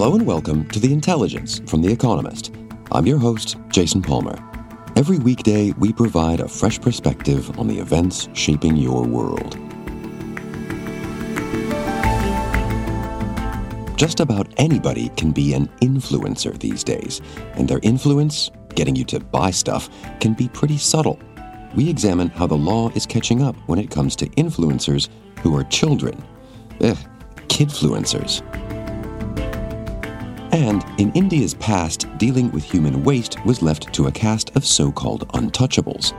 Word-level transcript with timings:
Hello 0.00 0.14
and 0.14 0.24
welcome 0.24 0.64
to 0.68 0.78
The 0.78 0.92
Intelligence 0.92 1.60
from 1.66 1.82
The 1.82 1.92
Economist. 1.92 2.54
I'm 2.92 3.04
your 3.04 3.18
host, 3.18 3.56
Jason 3.68 4.00
Palmer. 4.00 4.38
Every 4.94 5.18
weekday, 5.18 5.72
we 5.72 5.92
provide 5.92 6.38
a 6.38 6.46
fresh 6.46 6.80
perspective 6.80 7.58
on 7.58 7.66
the 7.66 7.80
events 7.80 8.28
shaping 8.32 8.76
your 8.76 9.02
world. 9.02 9.58
Just 13.96 14.20
about 14.20 14.46
anybody 14.58 15.08
can 15.16 15.32
be 15.32 15.52
an 15.52 15.66
influencer 15.82 16.56
these 16.56 16.84
days, 16.84 17.20
and 17.54 17.66
their 17.66 17.80
influence, 17.82 18.52
getting 18.76 18.94
you 18.94 19.04
to 19.06 19.18
buy 19.18 19.50
stuff, 19.50 19.90
can 20.20 20.32
be 20.32 20.48
pretty 20.50 20.78
subtle. 20.78 21.18
We 21.74 21.90
examine 21.90 22.28
how 22.28 22.46
the 22.46 22.54
law 22.54 22.90
is 22.90 23.04
catching 23.04 23.42
up 23.42 23.56
when 23.66 23.80
it 23.80 23.90
comes 23.90 24.14
to 24.14 24.26
influencers 24.26 25.08
who 25.40 25.56
are 25.56 25.64
children. 25.64 26.22
Ugh, 26.82 26.96
kidfluencers. 27.48 28.44
And 30.58 30.84
in 30.98 31.12
India's 31.12 31.54
past, 31.54 32.08
dealing 32.18 32.50
with 32.50 32.64
human 32.64 33.04
waste 33.04 33.36
was 33.44 33.62
left 33.62 33.92
to 33.94 34.08
a 34.08 34.10
caste 34.10 34.50
of 34.56 34.66
so 34.66 34.90
called 34.90 35.28
untouchables. 35.28 36.12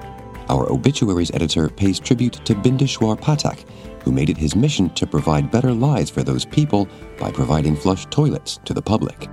Our 0.47 0.71
obituaries 0.71 1.29
editor 1.33 1.67
pays 1.67 1.99
tribute 1.99 2.39
to 2.45 2.55
Bindeshwar 2.55 3.19
Pathak, 3.19 3.65
who 4.01 4.13
made 4.13 4.29
it 4.29 4.37
his 4.37 4.55
mission 4.55 4.91
to 4.91 5.05
provide 5.05 5.51
better 5.51 5.73
lives 5.73 6.09
for 6.09 6.23
those 6.23 6.45
people 6.45 6.87
by 7.19 7.33
providing 7.33 7.75
flush 7.75 8.05
toilets 8.05 8.61
to 8.63 8.73
the 8.73 8.81
public. 8.81 9.27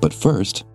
But 0.00 0.14
first, 0.14 0.66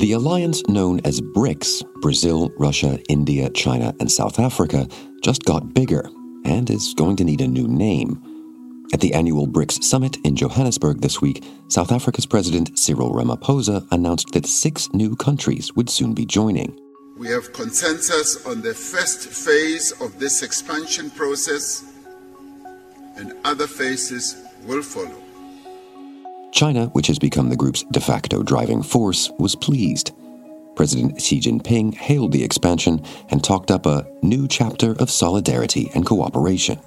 The 0.00 0.12
alliance 0.12 0.66
known 0.66 1.02
as 1.04 1.20
BRICS, 1.20 1.84
Brazil, 2.00 2.50
Russia, 2.56 2.98
India, 3.10 3.50
China, 3.50 3.94
and 4.00 4.10
South 4.10 4.40
Africa, 4.40 4.88
just 5.22 5.44
got 5.44 5.74
bigger 5.74 6.08
and 6.46 6.70
is 6.70 6.94
going 6.94 7.16
to 7.16 7.24
need 7.24 7.42
a 7.42 7.46
new 7.46 7.68
name. 7.68 8.18
At 8.94 9.00
the 9.00 9.12
annual 9.12 9.46
BRICS 9.46 9.84
summit 9.84 10.16
in 10.24 10.36
Johannesburg 10.36 11.02
this 11.02 11.20
week, 11.20 11.44
South 11.68 11.92
Africa's 11.92 12.24
President 12.24 12.78
Cyril 12.78 13.12
Ramaphosa 13.12 13.86
announced 13.90 14.32
that 14.32 14.46
six 14.46 14.88
new 14.94 15.16
countries 15.16 15.76
would 15.76 15.90
soon 15.90 16.14
be 16.14 16.24
joining. 16.24 16.80
We 17.18 17.28
have 17.28 17.52
consensus 17.52 18.46
on 18.46 18.62
the 18.62 18.72
first 18.72 19.28
phase 19.28 19.92
of 20.00 20.18
this 20.18 20.42
expansion 20.42 21.10
process, 21.10 21.84
and 23.16 23.34
other 23.44 23.66
phases 23.66 24.42
will 24.64 24.82
follow. 24.82 25.29
China, 26.52 26.86
which 26.88 27.06
has 27.06 27.18
become 27.18 27.48
the 27.48 27.56
group's 27.56 27.84
de 27.84 28.00
facto 28.00 28.42
driving 28.42 28.82
force, 28.82 29.30
was 29.38 29.54
pleased. 29.54 30.12
President 30.76 31.20
Xi 31.20 31.40
Jinping 31.40 31.94
hailed 31.94 32.32
the 32.32 32.42
expansion 32.42 33.04
and 33.28 33.42
talked 33.42 33.70
up 33.70 33.86
a 33.86 34.06
new 34.22 34.48
chapter 34.48 34.92
of 34.98 35.10
solidarity 35.10 35.90
and 35.94 36.06
cooperation. 36.06 36.78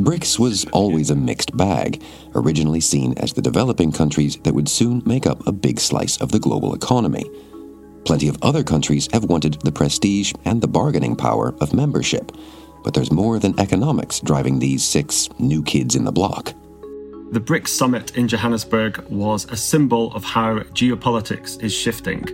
BRICS 0.00 0.38
was 0.38 0.64
always 0.66 1.10
a 1.10 1.16
mixed 1.16 1.56
bag, 1.56 2.02
originally 2.34 2.80
seen 2.80 3.14
as 3.18 3.32
the 3.32 3.42
developing 3.42 3.90
countries 3.90 4.36
that 4.44 4.54
would 4.54 4.68
soon 4.68 5.02
make 5.04 5.26
up 5.26 5.44
a 5.46 5.52
big 5.52 5.80
slice 5.80 6.16
of 6.18 6.30
the 6.30 6.38
global 6.38 6.74
economy. 6.74 7.24
Plenty 8.08 8.28
of 8.28 8.38
other 8.40 8.64
countries 8.64 9.06
have 9.12 9.24
wanted 9.24 9.60
the 9.60 9.70
prestige 9.70 10.32
and 10.46 10.62
the 10.62 10.66
bargaining 10.66 11.14
power 11.14 11.54
of 11.60 11.74
membership. 11.74 12.32
But 12.82 12.94
there's 12.94 13.12
more 13.12 13.38
than 13.38 13.60
economics 13.60 14.18
driving 14.20 14.58
these 14.58 14.82
six 14.82 15.28
new 15.38 15.62
kids 15.62 15.94
in 15.94 16.04
the 16.04 16.10
block. 16.10 16.54
The 17.32 17.38
BRICS 17.38 17.68
summit 17.68 18.16
in 18.16 18.26
Johannesburg 18.26 18.98
was 19.10 19.44
a 19.50 19.56
symbol 19.58 20.10
of 20.14 20.24
how 20.24 20.60
geopolitics 20.72 21.62
is 21.62 21.74
shifting. 21.74 22.24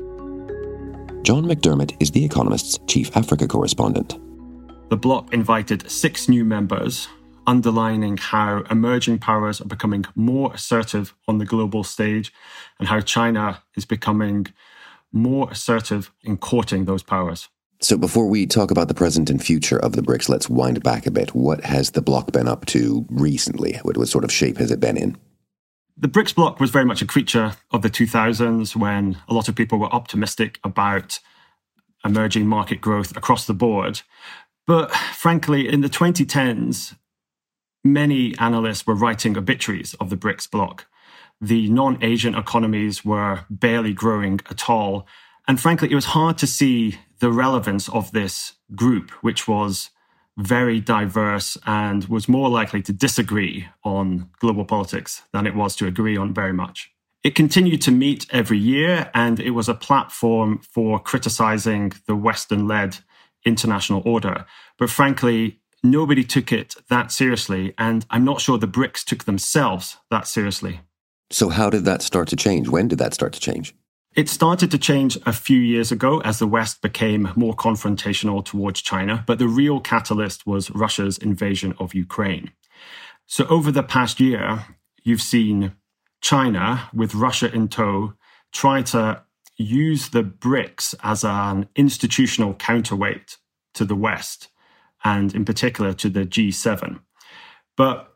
John 1.25 1.45
McDermott 1.45 1.97
is 1.99 2.13
The 2.13 2.25
Economist's 2.25 2.79
chief 2.87 3.11
Africa 3.17 3.49
correspondent. 3.49 4.17
The 4.91 4.97
bloc 4.97 5.35
invited 5.35 5.91
six 5.91 6.29
new 6.29 6.45
members, 6.45 7.09
underlining 7.49 8.17
how 8.17 8.63
emerging 8.71 9.19
powers 9.19 9.61
are 9.61 9.67
becoming 9.67 10.05
more 10.15 10.55
assertive 10.55 11.17
on 11.27 11.39
the 11.39 11.45
global 11.45 11.83
stage 11.83 12.33
and 12.79 12.87
how 12.87 13.01
China 13.01 13.61
is 13.75 13.85
becoming 13.85 14.47
more 15.15 15.51
assertive 15.51 16.13
in 16.23 16.37
courting 16.37 16.85
those 16.85 17.03
powers. 17.03 17.49
So, 17.81 17.97
before 17.97 18.27
we 18.27 18.47
talk 18.47 18.71
about 18.71 18.89
the 18.89 18.95
present 18.95 19.31
and 19.31 19.43
future 19.43 19.79
of 19.79 19.93
the 19.93 20.03
BRICS, 20.03 20.29
let's 20.29 20.49
wind 20.49 20.83
back 20.83 21.07
a 21.07 21.11
bit. 21.11 21.35
What 21.35 21.65
has 21.65 21.91
the 21.91 22.03
bloc 22.03 22.33
been 22.33 22.49
up 22.49 22.67
to 22.67 23.05
recently? 23.11 23.75
What, 23.83 23.97
what 23.97 24.09
sort 24.09 24.25
of 24.25 24.33
shape 24.33 24.59
has 24.59 24.71
it 24.71 24.81
been 24.81 24.97
in? 24.97 25.17
The 25.97 26.09
BRICS 26.09 26.35
bloc 26.35 26.61
was 26.61 26.71
very 26.71 26.85
much 26.85 27.03
a 27.03 27.07
creature 27.07 27.53
of 27.73 27.83
the 27.83 27.91
2000s 27.91 28.75
when 28.75 29.19
a 29.29 29.35
lot 29.35 29.49
of 29.49 29.55
people 29.55 29.79
were 29.79 29.93
optimistic 29.93 30.59
about 30.65 31.21
emerging 32.05 32.47
market 32.47 32.81
growth 32.81 33.17
across 33.17 33.47
the 33.47 33.55
board. 33.55 34.03
But 34.67 34.91
frankly, 34.93 35.69
in 35.69 35.83
the 35.83 35.89
2010s, 35.89 36.97
many 37.85 38.37
analysts 38.39 38.87
were 38.87 38.95
writing 38.95 39.37
obituaries 39.37 39.95
of 39.95 40.11
the 40.11 40.17
BRICS 40.17 40.51
bloc 40.51 40.87
the 41.41 41.69
non 41.69 42.03
Asian 42.03 42.35
economies 42.35 43.05
were 43.05 43.41
barely 43.51 43.93
growing 43.93 44.41
at 44.51 44.69
all. 44.69 45.07
And 45.47 45.61
frankly, 45.61 45.91
it 45.91 45.95
was 45.95 46.07
hard 46.07 46.39
to 46.39 46.47
see 46.47 46.99
the 47.21 47.31
relevance 47.31 47.89
of 47.89 48.13
this 48.13 48.55
group, 48.75 49.11
which 49.23 49.47
was 49.47 49.91
very 50.37 50.81
diverse 50.81 51.57
and 51.67 52.05
was 52.07 52.29
more 52.29 52.49
likely 52.49 52.83
to 52.83 52.93
disagree 52.93 53.69
on 53.85 54.29
global 54.41 54.65
politics 54.65 55.23
than 55.33 55.47
it 55.47 55.55
was 55.55 55.77
to 55.77 55.87
agree 55.87 56.17
on 56.17 56.35
very 56.35 56.53
much. 56.53 56.91
It 57.23 57.35
continued 57.35 57.81
to 57.83 57.91
meet 57.91 58.27
every 58.31 58.59
year, 58.59 59.11
and 59.15 59.41
it 59.41 59.53
was 59.53 59.69
a 59.69 59.75
platform 59.75 60.59
for 60.59 61.01
criticizing 61.01 61.93
the 62.07 62.17
Western 62.17 62.69
led 62.69 62.99
international 63.47 64.03
order. 64.05 64.45
But 64.79 64.91
frankly, 64.91 65.61
nobody 65.83 66.25
took 66.25 66.53
it 66.53 66.75
that 66.91 67.13
seriously, 67.13 67.73
and 67.79 68.05
I'm 68.11 68.25
not 68.25 68.41
sure 68.41 68.59
the 68.59 68.69
BRICS 68.69 69.05
took 69.05 69.25
themselves 69.25 69.97
that 70.11 70.27
seriously. 70.27 70.81
So, 71.31 71.49
how 71.49 71.71
did 71.71 71.85
that 71.85 72.03
start 72.03 72.29
to 72.29 72.37
change? 72.37 72.69
When 72.69 72.89
did 72.89 72.99
that 72.99 73.15
start 73.15 73.33
to 73.33 73.41
change? 73.41 73.75
It 74.15 74.29
started 74.29 74.71
to 74.71 74.79
change 74.79 75.19
a 75.27 75.33
few 75.33 75.59
years 75.59 75.91
ago 75.91 76.21
as 76.21 76.39
the 76.39 76.47
West 76.47 76.81
became 76.83 77.33
more 77.35 77.55
confrontational 77.55 78.45
towards 78.45 78.81
China, 78.81 79.25
but 79.27 79.41
the 79.41 79.49
real 79.49 79.81
catalyst 79.81 80.47
was 80.47 80.71
Russia's 80.71 81.19
invasion 81.19 81.75
of 81.81 81.95
Ukraine. 81.95 82.53
So, 83.27 83.45
over 83.47 83.73
the 83.73 83.83
past 83.83 84.21
year, 84.21 84.67
you've 85.03 85.23
seen 85.23 85.73
China, 86.21 86.89
with 86.95 87.15
Russia 87.15 87.53
in 87.53 87.69
tow, 87.69 88.15
try 88.53 88.83
to 88.83 89.23
use 89.57 90.11
the 90.11 90.23
BRICS 90.23 90.95
as 91.03 91.25
an 91.25 91.69
institutional 91.77 92.55
counterweight 92.55 93.39
to 93.75 93.85
the 93.85 93.97
West, 93.97 94.49
and 95.03 95.35
in 95.35 95.45
particular 95.45 95.93
to 95.93 96.09
the 96.09 96.25
G7. 96.25 97.01
But 97.77 98.15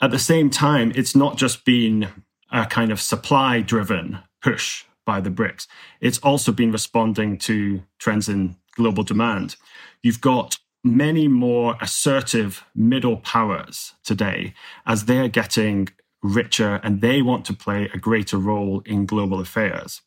at 0.00 0.10
the 0.10 0.18
same 0.18 0.50
time, 0.50 0.92
it's 0.94 1.16
not 1.16 1.36
just 1.36 1.64
been 1.64 2.08
a 2.50 2.66
kind 2.66 2.90
of 2.90 3.00
supply 3.00 3.60
driven 3.60 4.18
push 4.42 4.84
by 5.04 5.20
the 5.20 5.30
BRICS. 5.30 5.66
It's 6.00 6.18
also 6.18 6.52
been 6.52 6.72
responding 6.72 7.38
to 7.38 7.82
trends 7.98 8.28
in 8.28 8.56
global 8.74 9.02
demand. 9.02 9.56
You've 10.02 10.20
got 10.20 10.58
many 10.84 11.28
more 11.28 11.76
assertive 11.80 12.64
middle 12.74 13.16
powers 13.18 13.94
today 14.04 14.54
as 14.86 15.04
they're 15.04 15.28
getting 15.28 15.88
richer 16.22 16.80
and 16.82 17.00
they 17.00 17.22
want 17.22 17.44
to 17.46 17.54
play 17.54 17.90
a 17.92 17.98
greater 17.98 18.38
role 18.38 18.82
in 18.86 19.06
global 19.06 19.40
affairs. 19.40 20.02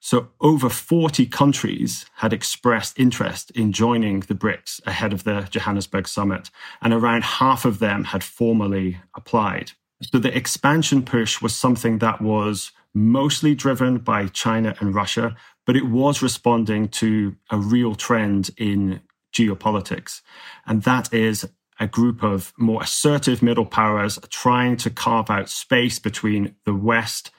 So, 0.00 0.28
over 0.40 0.68
40 0.68 1.26
countries 1.26 2.06
had 2.16 2.32
expressed 2.32 2.98
interest 2.98 3.50
in 3.52 3.72
joining 3.72 4.20
the 4.20 4.34
BRICS 4.34 4.80
ahead 4.86 5.12
of 5.12 5.24
the 5.24 5.48
Johannesburg 5.50 6.06
summit, 6.06 6.50
and 6.82 6.92
around 6.92 7.24
half 7.24 7.64
of 7.64 7.78
them 7.78 8.04
had 8.04 8.22
formally 8.22 8.98
applied. 9.16 9.72
So 10.02 10.18
the 10.18 10.36
expansion 10.36 11.02
push 11.02 11.40
was 11.40 11.54
something 11.54 11.98
that 11.98 12.20
was 12.20 12.72
mostly 12.94 13.54
driven 13.54 13.98
by 13.98 14.26
China 14.28 14.74
and 14.80 14.94
Russia, 14.94 15.36
but 15.64 15.76
it 15.76 15.86
was 15.86 16.22
responding 16.22 16.88
to 16.88 17.36
a 17.50 17.58
real 17.58 17.94
trend 17.94 18.50
in 18.56 19.00
geopolitics. 19.32 20.22
And 20.66 20.82
that 20.82 21.12
is 21.12 21.48
a 21.78 21.86
group 21.86 22.22
of 22.22 22.52
more 22.58 22.82
assertive 22.82 23.42
middle 23.42 23.66
powers 23.66 24.18
trying 24.30 24.76
to 24.78 24.90
carve 24.90 25.30
out 25.30 25.50
space 25.50 25.98
between 25.98 26.54
the 26.64 26.74
West 26.74 27.30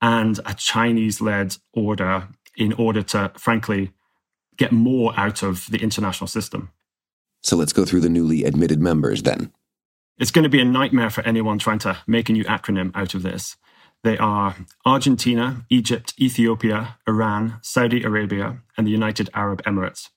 and 0.00 0.38
a 0.44 0.54
Chinese 0.54 1.20
led 1.20 1.56
order 1.72 2.28
in 2.56 2.72
order 2.74 3.02
to, 3.02 3.32
frankly, 3.36 3.92
get 4.56 4.72
more 4.72 5.12
out 5.16 5.42
of 5.42 5.66
the 5.70 5.78
international 5.78 6.26
system. 6.26 6.70
So 7.42 7.56
let's 7.56 7.72
go 7.72 7.84
through 7.84 8.00
the 8.00 8.08
newly 8.08 8.44
admitted 8.44 8.80
members 8.80 9.22
then. 9.22 9.52
It's 10.18 10.32
going 10.32 10.42
to 10.42 10.48
be 10.48 10.60
a 10.60 10.64
nightmare 10.64 11.10
for 11.10 11.24
anyone 11.24 11.58
trying 11.58 11.78
to 11.80 11.98
make 12.08 12.28
a 12.28 12.32
new 12.32 12.44
acronym 12.44 12.90
out 12.94 13.14
of 13.14 13.22
this. 13.22 13.56
They 14.02 14.18
are 14.18 14.56
Argentina, 14.84 15.64
Egypt, 15.70 16.12
Ethiopia, 16.20 16.98
Iran, 17.06 17.58
Saudi 17.62 18.02
Arabia, 18.02 18.58
and 18.76 18.86
the 18.86 18.90
United 18.90 19.30
Arab 19.32 19.62
Emirates. 19.62 20.08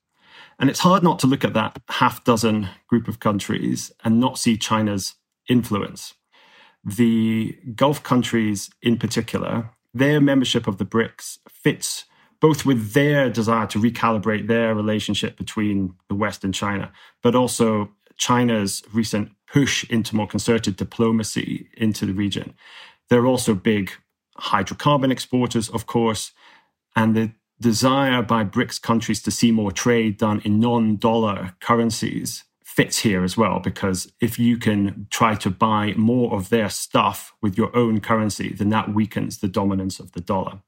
And 0.59 0.71
it's 0.71 0.80
hard 0.80 1.03
not 1.03 1.19
to 1.19 1.27
look 1.27 1.44
at 1.45 1.53
that 1.53 1.80
half 1.89 2.24
dozen 2.24 2.69
group 2.88 3.07
of 3.07 3.19
countries 3.19 3.92
and 4.03 4.19
not 4.19 4.39
see 4.39 4.57
China's 4.57 5.15
influence. 5.48 6.15
The 6.83 7.57
Gulf 7.75 8.01
countries, 8.01 8.71
in 8.81 8.97
particular, 8.97 9.69
their 9.94 10.19
membership 10.19 10.68
of 10.68 10.80
the 10.80 10.86
BRICS 10.86 11.39
fits 11.47 12.06
both 12.39 12.65
with 12.65 12.94
their 12.94 13.30
desire 13.30 13.68
to 13.68 13.80
recalibrate 13.80 14.47
their 14.47 14.74
relationship 14.74 15.38
between 15.38 15.94
the 16.09 16.15
West 16.15 16.44
and 16.44 16.56
China, 16.56 16.92
but 17.21 17.36
also 17.36 17.92
China's 18.18 18.83
recent 18.94 19.31
push 19.51 19.83
into 19.89 20.15
more 20.15 20.27
concerted 20.27 20.75
diplomacy 20.75 21.69
into 21.75 22.06
the 22.06 22.13
region. 22.13 22.53
They're 23.09 23.25
also 23.25 23.53
big 23.53 23.92
hydrocarbon 24.38 25.12
exporters, 25.12 25.69
of 25.69 25.86
course, 25.86 26.31
and 26.95 27.15
the 27.15 27.31
desire 27.59 28.21
by 28.21 28.44
BRICS 28.44 28.81
countries 28.81 29.21
to 29.24 29.31
see 29.31 29.51
more 29.51 29.71
trade 29.71 30.18
done 30.18 30.42
in 30.44 30.59
non 30.59 30.98
dollar 30.98 31.53
currencies 31.59 32.44
fits 32.63 33.00
here 33.00 33.24
as 33.24 33.36
well, 33.36 33.59
because 33.59 34.12
if 34.21 34.39
you 34.39 34.57
can 34.57 35.06
try 35.09 35.36
to 35.36 35.50
buy 35.50 35.94
more 35.97 36.33
of 36.33 36.50
their 36.50 36.69
stuff 36.69 37.33
with 37.42 37.57
your 37.57 37.75
own 37.75 38.00
currency, 38.00 38.54
then 38.54 38.69
that 38.69 38.94
weakens 38.94 39.39
the 39.39 39.50
dominance 39.50 40.00
of 40.00 40.13
the 40.13 40.21
dollar. 40.21 40.62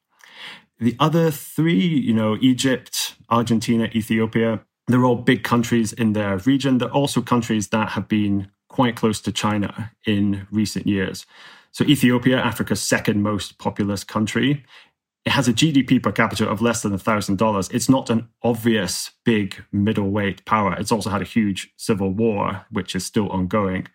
The 0.79 0.97
other 0.99 1.31
three, 1.31 1.79
you 1.79 2.13
know, 2.13 2.37
Egypt, 2.41 3.15
Argentina, 3.29 3.85
Ethiopia, 3.95 4.65
they're 4.87 5.05
all 5.05 5.15
big 5.15 5.43
countries 5.43 5.93
in 5.93 6.11
their 6.11 6.37
region. 6.39 6.77
They're 6.77 6.89
also 6.89 7.21
countries 7.21 7.69
that 7.69 7.89
have 7.91 8.09
been 8.09 8.51
quite 8.73 8.95
close 8.95 9.21
to 9.21 9.31
China 9.31 9.91
in 10.05 10.47
recent 10.51 10.87
years. 10.87 11.27
So, 11.71 11.85
Ethiopia, 11.85 12.37
Africa's 12.39 12.81
second 12.81 13.21
most 13.21 13.59
populous 13.59 14.03
country, 14.03 14.65
it 15.25 15.31
has 15.31 15.47
a 15.47 15.53
GDP 15.53 16.01
per 16.01 16.11
capita 16.11 16.49
of 16.49 16.59
less 16.59 16.81
than 16.81 16.91
$1,000. 16.91 17.73
It's 17.73 17.87
not 17.87 18.09
an 18.09 18.27
obvious 18.41 19.11
big 19.23 19.63
middleweight 19.71 20.43
power. 20.45 20.73
It's 20.73 20.91
also 20.91 21.11
had 21.11 21.21
a 21.21 21.35
huge 21.37 21.71
civil 21.77 22.09
war, 22.09 22.65
which 22.71 22.95
is 22.95 23.05
still 23.05 23.29
ongoing. 23.29 23.87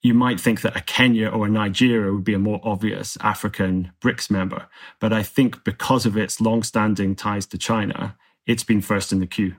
You 0.00 0.14
might 0.14 0.40
think 0.40 0.60
that 0.60 0.76
a 0.76 0.80
Kenya 0.80 1.28
or 1.28 1.46
a 1.46 1.50
Nigeria 1.50 2.12
would 2.12 2.24
be 2.24 2.34
a 2.34 2.38
more 2.38 2.60
obvious 2.62 3.18
African 3.20 3.90
BRICS 4.00 4.30
member. 4.30 4.68
But 5.00 5.12
I 5.12 5.24
think 5.24 5.64
because 5.64 6.06
of 6.06 6.16
its 6.16 6.40
long-standing 6.40 7.16
ties 7.16 7.46
to 7.46 7.58
China, 7.58 8.16
it's 8.46 8.64
been 8.64 8.80
first 8.80 9.12
in 9.12 9.18
the 9.18 9.26
queue. 9.26 9.56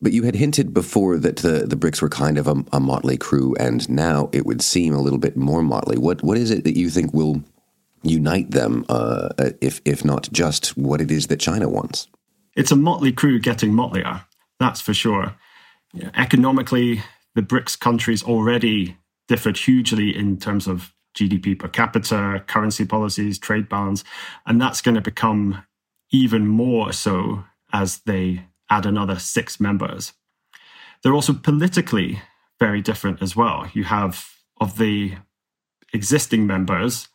But 0.00 0.12
you 0.12 0.22
had 0.22 0.36
hinted 0.36 0.72
before 0.72 1.16
that 1.18 1.38
the, 1.38 1.66
the 1.66 1.76
BRICS 1.76 2.02
were 2.02 2.08
kind 2.08 2.38
of 2.38 2.46
a, 2.46 2.64
a 2.72 2.78
motley 2.78 3.16
crew, 3.16 3.56
and 3.58 3.88
now 3.88 4.30
it 4.32 4.46
would 4.46 4.62
seem 4.62 4.94
a 4.94 5.00
little 5.00 5.18
bit 5.18 5.36
more 5.36 5.62
motley. 5.62 5.98
What 5.98 6.22
what 6.22 6.38
is 6.38 6.50
it 6.50 6.64
that 6.64 6.76
you 6.76 6.88
think 6.88 7.12
will 7.12 7.42
unite 8.02 8.50
them, 8.50 8.84
uh, 8.88 9.30
if 9.60 9.80
if 9.84 10.04
not 10.04 10.28
just 10.32 10.76
what 10.76 11.00
it 11.00 11.10
is 11.10 11.26
that 11.28 11.40
China 11.40 11.68
wants. 11.68 12.08
It's 12.56 12.72
a 12.72 12.76
motley 12.76 13.12
crew 13.12 13.38
getting 13.38 13.72
motlier, 13.72 14.24
that's 14.58 14.80
for 14.80 14.94
sure. 14.94 15.34
economically, 16.14 17.02
the 17.34 17.42
BRICS 17.42 17.78
countries 17.78 18.22
already 18.22 18.96
differed 19.26 19.56
hugely 19.56 20.16
in 20.16 20.38
terms 20.38 20.66
of 20.66 20.92
GDP 21.16 21.58
per 21.58 21.68
capita, 21.68 22.44
currency 22.46 22.84
policies, 22.84 23.38
trade 23.38 23.68
balance, 23.68 24.04
and 24.46 24.60
that's 24.60 24.80
going 24.80 24.94
to 24.94 25.00
become 25.00 25.64
even 26.10 26.46
more 26.46 26.92
so 26.92 27.44
as 27.72 27.98
they 28.06 28.44
add 28.70 28.86
another 28.86 29.18
six 29.18 29.58
members. 29.60 30.12
They're 31.02 31.14
also 31.14 31.32
politically 31.32 32.20
very 32.58 32.80
different 32.80 33.22
as 33.22 33.36
well. 33.36 33.70
You 33.72 33.84
have 33.84 34.26
of 34.60 34.78
the 34.78 35.14
existing 35.92 36.46
members, 36.46 37.08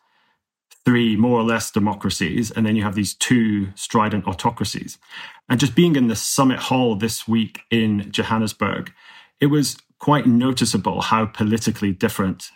three 0.85 1.15
more 1.15 1.39
or 1.39 1.43
less 1.43 1.71
democracies, 1.71 2.51
and 2.51 2.65
then 2.65 2.75
you 2.75 2.83
have 2.83 2.95
these 2.95 3.13
two 3.15 3.69
strident 3.75 4.27
autocracies. 4.27 4.97
And 5.49 5.59
just 5.59 5.75
being 5.75 5.95
in 5.95 6.07
the 6.07 6.15
summit 6.15 6.59
hall 6.59 6.95
this 6.95 7.27
week 7.27 7.61
in 7.69 8.11
Johannesburg, 8.11 8.91
it 9.39 9.47
was 9.47 9.77
quite 9.99 10.25
noticeable 10.25 11.01
how 11.01 11.25
politically 11.25 11.91
different 11.91 12.49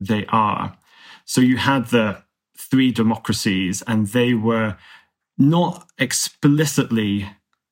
they 0.00 0.26
are. 0.26 0.76
So 1.24 1.40
you 1.40 1.56
had 1.56 1.86
the 1.86 2.22
three 2.56 2.92
democracies, 2.92 3.82
and 3.86 4.08
they 4.08 4.34
were 4.34 4.76
not 5.38 5.86
explicitly 5.98 7.28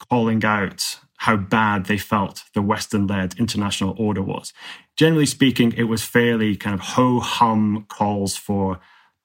calling 0.08 0.44
out 0.44 0.98
how 1.18 1.36
bad 1.36 1.84
they 1.84 1.98
felt 1.98 2.44
the 2.54 2.62
Western 2.62 3.06
led 3.06 3.38
international 3.38 3.94
order 3.98 4.22
was. 4.22 4.54
Generally 4.96 5.26
speaking, 5.26 5.72
it 5.76 5.84
was 5.84 6.02
fairly 6.02 6.56
kind 6.56 6.74
of 6.74 6.80
ho 6.80 7.20
hum 7.20 7.84
calls 7.88 8.36
for 8.36 8.80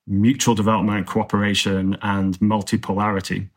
mutual 0.05 0.55
development, 0.55 1.07
cooperation, 1.07 1.97
and 2.01 2.37
multipolarity. 2.39 3.49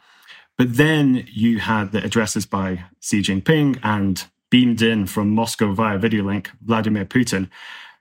But 0.57 0.77
then 0.77 1.27
you 1.33 1.59
had 1.59 1.93
the 1.93 2.03
addresses 2.03 2.47
by 2.47 2.85
Xi 3.01 3.23
Jinping 3.23 3.79
and 3.83 4.25
beamed 4.51 4.83
in 4.83 5.07
from 5.07 5.35
Moscow 5.35 5.73
via 5.73 5.99
video 5.99 6.25
link, 6.25 6.51
Vladimir 6.63 7.05
Putin. 7.05 7.51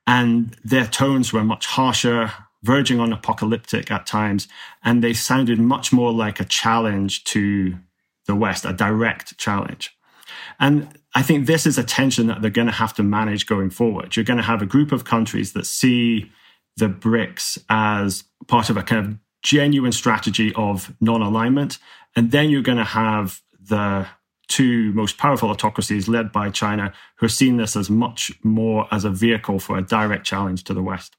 And 0.05 0.55
their 0.63 0.87
tones 0.87 1.33
were 1.33 1.43
much 1.43 1.65
harsher, 1.65 2.31
verging 2.63 2.99
on 2.99 3.11
apocalyptic 3.11 3.91
at 3.91 4.05
times. 4.05 4.47
And 4.83 5.03
they 5.03 5.13
sounded 5.13 5.59
much 5.59 5.91
more 5.91 6.11
like 6.13 6.39
a 6.39 6.45
challenge 6.45 7.23
to 7.25 7.77
the 8.27 8.35
West, 8.35 8.65
a 8.65 8.73
direct 8.73 9.37
challenge. 9.37 9.97
And 10.59 10.87
I 11.15 11.23
think 11.23 11.47
this 11.47 11.65
is 11.65 11.77
a 11.77 11.83
tension 11.83 12.27
that 12.27 12.41
they're 12.41 12.51
going 12.51 12.67
to 12.67 12.73
have 12.73 12.93
to 12.95 13.03
manage 13.03 13.47
going 13.47 13.69
forward. 13.69 14.15
You're 14.15 14.25
going 14.25 14.37
to 14.37 14.43
have 14.43 14.61
a 14.61 14.65
group 14.65 14.91
of 14.91 15.05
countries 15.05 15.53
that 15.53 15.65
see 15.65 16.31
the 16.75 16.87
BRICS 16.87 17.57
as 17.69 18.23
part 18.47 18.69
of 18.69 18.77
a 18.77 18.83
kind 18.83 19.05
of 19.05 19.17
genuine 19.41 19.91
strategy 19.91 20.53
of 20.55 20.93
non 21.01 21.21
alignment. 21.21 21.79
And 22.15 22.31
then 22.31 22.49
you're 22.49 22.61
going 22.61 22.77
to 22.77 22.83
have 22.83 23.41
the 23.59 24.07
two 24.47 24.93
most 24.93 25.17
powerful 25.17 25.49
autocracies 25.49 26.07
led 26.07 26.31
by 26.31 26.49
China 26.49 26.93
who 27.17 27.25
are 27.25 27.29
seeing 27.29 27.57
this 27.57 27.75
as 27.75 27.89
much 27.89 28.31
more 28.43 28.87
as 28.91 29.03
a 29.03 29.09
vehicle 29.09 29.59
for 29.59 29.77
a 29.77 29.81
direct 29.81 30.25
challenge 30.25 30.63
to 30.65 30.73
the 30.73 30.81
West. 30.81 31.15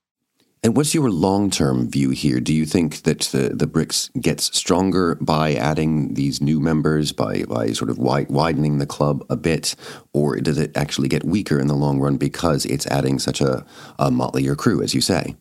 And 0.63 0.77
what's 0.77 0.95
your 0.95 1.11
long 1.11 1.51
term 1.51 1.89
view 1.89 2.11
here? 2.11 2.41
Do 2.41 2.53
you 2.53 2.67
think 2.67 3.03
that 3.03 3.21
the, 3.21 3.51
the 3.55 3.67
BRICS 3.67 4.21
gets 4.21 4.57
stronger 4.57 5.15
by 5.17 5.55
adding 5.55 6.15
these 6.15 6.41
new 6.41 6.61
members, 6.61 7.13
by, 7.13 7.45
by 7.45 7.73
sort 7.73 7.91
of 7.91 7.99
wide, 7.99 8.29
widening 8.29 8.79
the 8.79 8.87
club 8.87 9.25
a 9.31 9.37
bit? 9.37 9.77
Or 10.13 10.37
does 10.41 10.59
it 10.59 10.77
actually 10.77 11.09
get 11.09 11.25
weaker 11.25 11.61
in 11.61 11.69
the 11.69 11.75
long 11.75 12.01
run 12.01 12.17
because 12.17 12.65
it's 12.67 12.87
adding 12.89 13.19
such 13.19 13.41
a, 13.41 13.65
a 13.99 14.11
motlier 14.11 14.57
crew, 14.57 14.83
as 14.83 14.95
you 14.95 15.01
say? 15.01 15.37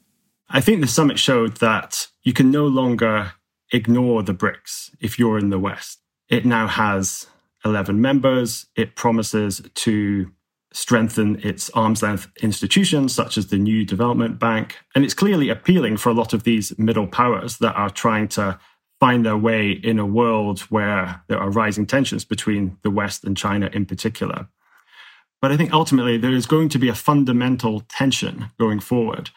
I 0.49 0.61
think 0.61 0.81
the 0.81 0.87
summit 0.87 1.19
showed 1.19 1.57
that 1.57 2.07
you 2.23 2.31
can 2.31 2.51
no 2.51 2.67
longer 2.67 3.33
ignore 3.73 4.23
the 4.23 4.33
BRICS 4.33 4.91
if 4.99 5.17
you're 5.17 5.39
in 5.39 5.49
the 5.49 5.59
West. 5.59 5.99
It 6.29 6.45
now 6.45 6.67
has 6.67 7.27
11 7.65 7.99
members. 7.99 8.67
It 8.75 8.95
promises 8.95 9.61
to 9.73 10.31
strengthen 10.77 11.39
its 11.41 11.71
arm's 11.71 12.03
length 12.03 12.27
institutions, 12.43 13.11
such 13.11 13.35
as 13.35 13.47
the 13.47 13.57
New 13.57 13.83
Development 13.83 14.37
Bank. 14.37 14.77
And 14.93 15.03
it's 15.03 15.15
clearly 15.15 15.49
appealing 15.49 15.97
for 15.97 16.09
a 16.09 16.13
lot 16.13 16.33
of 16.33 16.43
these 16.43 16.77
middle 16.77 17.07
powers 17.07 17.57
that 17.57 17.73
are 17.73 17.89
trying 17.89 18.27
to 18.29 18.59
find 18.99 19.25
their 19.25 19.37
way 19.37 19.71
in 19.71 19.97
a 19.97 20.05
world 20.05 20.59
where 20.69 21.23
there 21.29 21.39
are 21.39 21.49
rising 21.49 21.87
tensions 21.87 22.23
between 22.25 22.77
the 22.83 22.91
West 22.91 23.23
and 23.23 23.35
China 23.35 23.71
in 23.73 23.87
particular. 23.87 24.49
But 25.41 25.51
I 25.51 25.57
think 25.57 25.73
ultimately 25.73 26.15
there 26.15 26.31
is 26.31 26.45
going 26.45 26.69
to 26.69 26.79
be 26.79 26.89
a 26.89 26.95
fundamental 26.95 27.79
tension 27.89 28.51
going 28.59 28.79
forward 28.79 29.31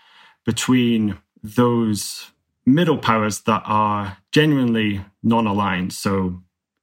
between 0.45 1.17
those 1.43 2.33
middle 2.67 2.99
powers 2.99 3.41
that 3.43 3.63
are 3.65 4.19
genuinely 4.31 5.03
non 5.23 5.47
aligned. 5.47 5.95
So, 5.95 6.43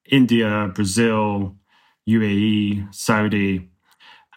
India, 0.10 0.72
Brazil, 0.74 1.56
UAE, 2.10 2.94
Saudi, 2.94 3.70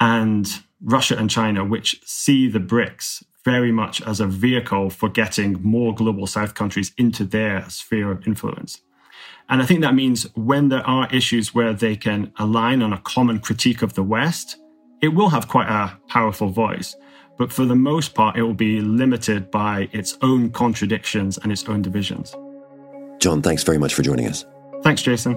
and 0.00 0.48
Russia 0.82 1.16
and 1.16 1.30
China, 1.30 1.64
which 1.64 2.00
see 2.04 2.48
the 2.48 2.58
BRICS 2.58 3.22
very 3.44 3.72
much 3.72 4.02
as 4.02 4.20
a 4.20 4.26
vehicle 4.26 4.90
for 4.90 5.08
getting 5.08 5.62
more 5.62 5.94
global 5.94 6.26
South 6.26 6.54
countries 6.54 6.92
into 6.98 7.24
their 7.24 7.68
sphere 7.70 8.10
of 8.10 8.26
influence. 8.26 8.80
And 9.48 9.62
I 9.62 9.66
think 9.66 9.80
that 9.80 9.94
means 9.94 10.24
when 10.34 10.68
there 10.68 10.86
are 10.86 11.08
issues 11.12 11.54
where 11.54 11.72
they 11.72 11.96
can 11.96 12.32
align 12.38 12.82
on 12.82 12.92
a 12.92 12.98
common 12.98 13.40
critique 13.40 13.82
of 13.82 13.94
the 13.94 14.02
West, 14.02 14.56
it 15.02 15.08
will 15.08 15.30
have 15.30 15.48
quite 15.48 15.68
a 15.68 15.98
powerful 16.08 16.48
voice. 16.48 16.96
but 17.40 17.50
for 17.50 17.64
the 17.64 17.74
most 17.74 18.14
part, 18.14 18.36
it 18.36 18.42
will 18.42 18.52
be 18.52 18.82
limited 18.82 19.50
by 19.50 19.88
its 19.92 20.18
own 20.20 20.50
contradictions 20.50 21.38
and 21.38 21.50
its 21.50 21.66
own 21.70 21.80
divisions. 21.80 22.36
John, 23.18 23.40
thanks 23.40 23.62
very 23.62 23.78
much 23.78 23.94
for 23.94 24.02
joining 24.02 24.26
us. 24.26 24.44
Thanks, 24.82 25.00
Jason. 25.00 25.36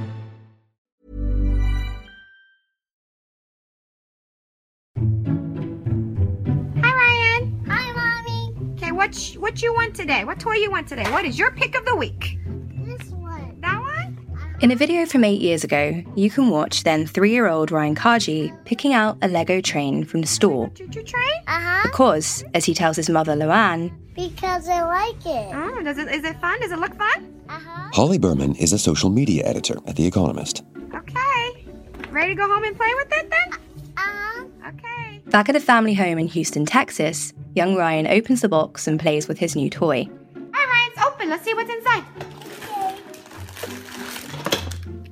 What 9.01 9.15
sh- 9.15 9.35
what 9.37 9.63
you 9.63 9.73
want 9.73 9.95
today? 9.95 10.25
What 10.25 10.39
toy 10.39 10.53
you 10.57 10.69
want 10.69 10.87
today? 10.87 11.09
What 11.09 11.25
is 11.25 11.39
your 11.39 11.49
pick 11.49 11.75
of 11.75 11.85
the 11.85 11.95
week? 11.95 12.37
This 12.85 13.09
one. 13.09 13.59
That 13.59 13.81
one? 13.81 14.15
In 14.59 14.69
a 14.69 14.75
video 14.75 15.07
from 15.07 15.23
eight 15.23 15.41
years 15.41 15.63
ago, 15.63 16.03
you 16.15 16.29
can 16.29 16.51
watch 16.51 16.83
then 16.83 17.07
three 17.07 17.31
year 17.31 17.47
old 17.47 17.71
Ryan 17.71 17.95
Kaji 17.95 18.55
picking 18.63 18.93
out 18.93 19.17
a 19.23 19.27
Lego 19.27 19.59
train 19.59 20.05
from 20.05 20.21
the 20.21 20.27
store. 20.27 20.69
Choo 20.75 20.87
choo 20.89 21.01
train? 21.01 21.25
Uh 21.47 21.59
huh. 21.59 21.81
Because, 21.81 22.43
as 22.53 22.63
he 22.63 22.75
tells 22.75 22.95
his 22.95 23.09
mother 23.09 23.35
Loann, 23.35 23.91
Because 24.13 24.69
I 24.69 24.83
like 24.83 25.25
it. 25.25 25.49
Oh, 25.51 25.81
does 25.81 25.97
it 25.97 26.07
is 26.07 26.23
it 26.23 26.39
fun? 26.39 26.59
Does 26.59 26.71
it 26.71 26.77
look 26.77 26.93
fun? 26.93 27.41
Uh 27.49 27.59
huh. 27.59 27.89
Holly 27.95 28.19
Berman 28.19 28.53
is 28.57 28.71
a 28.71 28.77
social 28.77 29.09
media 29.09 29.43
editor 29.47 29.77
at 29.87 29.95
The 29.95 30.05
Economist. 30.05 30.61
Okay. 30.93 31.65
Ready 32.11 32.35
to 32.35 32.39
go 32.39 32.47
home 32.47 32.65
and 32.65 32.77
play 32.77 32.93
with 32.97 33.11
it 33.13 33.31
then? 33.31 33.59
Uh 33.97 33.99
huh. 33.99 34.43
Okay. 34.67 35.10
Back 35.31 35.47
at 35.47 35.55
a 35.55 35.59
family 35.61 35.93
home 35.93 36.17
in 36.19 36.27
Houston, 36.27 36.65
Texas, 36.65 37.33
young 37.55 37.75
Ryan 37.75 38.05
opens 38.07 38.41
the 38.41 38.49
box 38.49 38.85
and 38.87 38.99
plays 38.99 39.27
with 39.27 39.37
his 39.39 39.55
new 39.55 39.69
toy. 39.69 40.07
All 40.35 40.51
right, 40.51 40.89
it's 40.91 41.01
open. 41.01 41.29
Let's 41.29 41.45
see 41.45 41.53
what's 41.53 41.69
inside. 41.71 42.03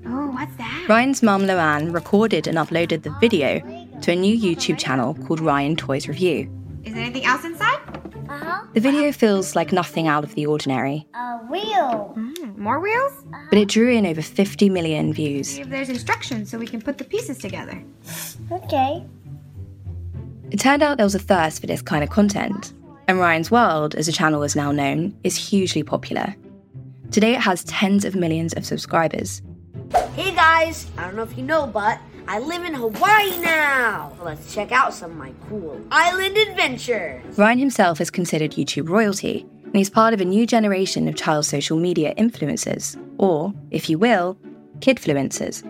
Oh, 0.05 0.29
what's 0.31 0.55
that? 0.57 0.85
Ryan's 0.89 1.23
mum 1.23 1.43
Loann 1.43 1.93
recorded 1.93 2.47
and 2.47 2.57
uploaded 2.57 3.03
the 3.03 3.15
video 3.21 3.59
to 4.01 4.11
a 4.11 4.15
new 4.15 4.37
YouTube 4.37 4.77
channel 4.77 5.13
called 5.25 5.39
Ryan 5.39 5.75
Toys 5.77 6.07
Review. 6.07 6.49
Is 6.83 6.93
there 6.93 7.03
anything 7.03 7.25
else 7.25 7.45
inside? 7.45 7.79
Uh 8.27 8.37
huh. 8.37 8.65
The 8.73 8.79
video 8.81 9.11
feels 9.11 9.55
like 9.55 9.71
nothing 9.71 10.07
out 10.07 10.23
of 10.23 10.35
the 10.35 10.45
ordinary, 10.45 11.07
A 11.15 11.37
wheel. 11.49 12.13
Mm, 12.17 12.57
more 12.57 12.79
wheels? 12.79 13.13
but 13.49 13.57
it 13.57 13.67
drew 13.67 13.89
in 13.91 14.05
over 14.05 14.21
50 14.21 14.69
million 14.69 15.11
views. 15.13 15.47
See 15.47 15.61
if 15.61 15.69
there's 15.69 15.89
instructions 15.89 16.51
so 16.51 16.59
we 16.59 16.67
can 16.67 16.81
put 16.81 16.97
the 16.99 17.03
pieces 17.03 17.37
together. 17.39 17.81
Okay. 18.51 19.03
It 20.51 20.59
turned 20.59 20.81
out 20.81 20.97
there 20.97 21.05
was 21.05 21.13
a 21.13 21.19
thirst 21.19 21.61
for 21.61 21.67
this 21.67 21.81
kind 21.81 22.03
of 22.03 22.09
content, 22.09 22.73
and 23.07 23.19
Ryan's 23.19 23.51
World, 23.51 23.93
as 23.93 24.07
the 24.07 24.11
channel 24.11 24.41
is 24.41 24.55
now 24.55 24.71
known, 24.71 25.15
is 25.23 25.35
hugely 25.35 25.83
popular. 25.83 26.35
Today 27.11 27.33
it 27.33 27.41
has 27.41 27.63
tens 27.65 28.03
of 28.03 28.15
millions 28.15 28.53
of 28.53 28.65
subscribers. 28.65 29.43
Hey 30.15 30.33
guys, 30.33 30.87
I 30.97 31.03
don't 31.03 31.15
know 31.15 31.23
if 31.23 31.37
you 31.37 31.43
know, 31.43 31.67
but 31.67 31.99
I 32.27 32.39
live 32.39 32.63
in 32.63 32.73
Hawaii 32.73 33.39
now. 33.39 34.11
Let's 34.23 34.51
check 34.53 34.71
out 34.71 34.93
some 34.93 35.11
of 35.11 35.17
my 35.17 35.33
cool 35.47 35.79
island 35.91 36.35
adventures. 36.35 37.37
Ryan 37.37 37.59
himself 37.59 38.01
is 38.01 38.09
considered 38.09 38.51
YouTube 38.51 38.89
royalty, 38.89 39.45
and 39.65 39.75
he's 39.75 39.89
part 39.89 40.15
of 40.15 40.21
a 40.21 40.25
new 40.25 40.47
generation 40.47 41.07
of 41.07 41.15
child 41.15 41.45
social 41.45 41.77
media 41.77 42.15
influencers, 42.15 42.99
or, 43.19 43.53
if 43.69 43.87
you 43.87 43.99
will, 43.99 44.35
kidfluencers. 44.79 45.63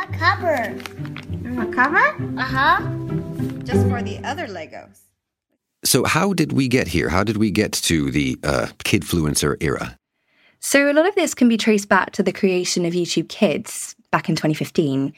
A 0.00 0.06
cover. 0.16 0.76
A 1.60 1.66
cover? 1.72 2.38
Uh 2.38 2.42
huh. 2.42 3.19
Just 3.64 3.88
for 3.88 4.02
the 4.02 4.20
other 4.24 4.46
Legos. 4.46 4.98
So, 5.84 6.04
how 6.04 6.34
did 6.34 6.52
we 6.52 6.68
get 6.68 6.88
here? 6.88 7.08
How 7.08 7.24
did 7.24 7.38
we 7.38 7.50
get 7.50 7.72
to 7.72 8.10
the 8.10 8.38
uh, 8.44 8.66
kidfluencer 8.84 9.56
era? 9.60 9.98
So, 10.58 10.90
a 10.90 10.92
lot 10.92 11.08
of 11.08 11.14
this 11.14 11.34
can 11.34 11.48
be 11.48 11.56
traced 11.56 11.88
back 11.88 12.12
to 12.12 12.22
the 12.22 12.32
creation 12.32 12.84
of 12.84 12.92
YouTube 12.92 13.28
Kids 13.28 13.96
back 14.10 14.28
in 14.28 14.36
2015. 14.36 15.14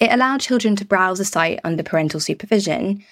It 0.00 0.12
allowed 0.12 0.40
children 0.40 0.76
to 0.76 0.84
browse 0.84 1.18
the 1.18 1.24
site 1.24 1.60
under 1.64 1.82
parental 1.82 2.20
supervision. 2.20 3.04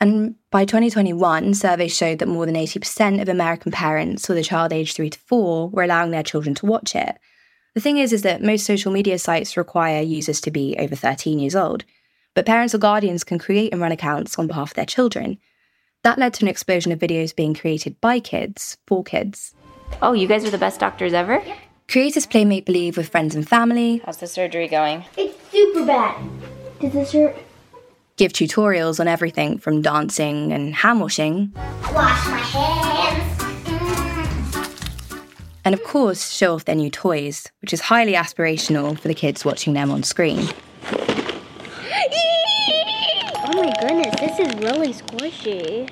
And 0.00 0.34
by 0.50 0.64
2021, 0.64 1.54
surveys 1.54 1.96
showed 1.96 2.18
that 2.18 2.28
more 2.28 2.46
than 2.46 2.56
80% 2.56 3.22
of 3.22 3.28
American 3.28 3.72
parents 3.72 4.28
with 4.28 4.38
a 4.38 4.42
child 4.42 4.72
aged 4.72 4.96
3 4.96 5.10
to 5.10 5.18
4 5.18 5.70
were 5.70 5.82
allowing 5.82 6.10
their 6.10 6.22
children 6.22 6.54
to 6.56 6.66
watch 6.66 6.94
it. 6.94 7.16
The 7.74 7.80
thing 7.80 7.98
is, 7.98 8.12
is 8.12 8.22
that 8.22 8.42
most 8.42 8.64
social 8.64 8.92
media 8.92 9.18
sites 9.18 9.56
require 9.56 10.02
users 10.02 10.40
to 10.42 10.50
be 10.50 10.76
over 10.78 10.94
13 10.94 11.38
years 11.38 11.56
old, 11.56 11.84
but 12.34 12.46
parents 12.46 12.74
or 12.74 12.78
guardians 12.78 13.24
can 13.24 13.38
create 13.38 13.72
and 13.72 13.80
run 13.80 13.92
accounts 13.92 14.38
on 14.38 14.46
behalf 14.46 14.70
of 14.70 14.74
their 14.74 14.86
children. 14.86 15.38
That 16.02 16.18
led 16.18 16.34
to 16.34 16.44
an 16.44 16.48
explosion 16.48 16.92
of 16.92 16.98
videos 16.98 17.34
being 17.34 17.54
created 17.54 18.00
by 18.00 18.20
kids 18.20 18.76
for 18.86 19.02
kids. 19.02 19.54
Oh, 20.02 20.12
you 20.12 20.26
guys 20.28 20.44
are 20.44 20.50
the 20.50 20.58
best 20.58 20.80
doctors 20.80 21.12
ever? 21.14 21.42
Creators 21.88 22.26
play 22.26 22.44
make 22.44 22.66
believe 22.66 22.96
with 22.96 23.08
friends 23.08 23.34
and 23.34 23.48
family, 23.48 24.02
How's 24.04 24.16
the 24.18 24.26
surgery 24.26 24.68
going? 24.68 25.04
It's 25.16 25.36
super 25.50 25.84
bad. 25.86 26.16
Does 26.80 26.92
this 26.92 27.12
hurt? 27.12 27.36
give 28.16 28.32
tutorials 28.32 29.00
on 29.00 29.08
everything 29.08 29.58
from 29.58 29.82
dancing 29.82 30.52
and 30.52 30.72
hand 30.74 31.00
washing, 31.00 31.52
Wash 31.92 32.26
my 32.28 32.38
hands. 32.38 33.42
and 35.64 35.74
of 35.74 35.82
course, 35.82 36.30
show 36.30 36.54
off 36.54 36.64
their 36.64 36.76
new 36.76 36.90
toys, 36.90 37.50
which 37.60 37.72
is 37.72 37.80
highly 37.80 38.12
aspirational 38.12 38.96
for 38.98 39.08
the 39.08 39.14
kids 39.14 39.44
watching 39.44 39.72
them 39.74 39.90
on 39.90 40.02
screen. 40.04 40.46
Goodness, 43.88 44.14
this 44.18 44.38
is 44.38 44.54
really 44.60 44.94
squishy. 44.94 45.90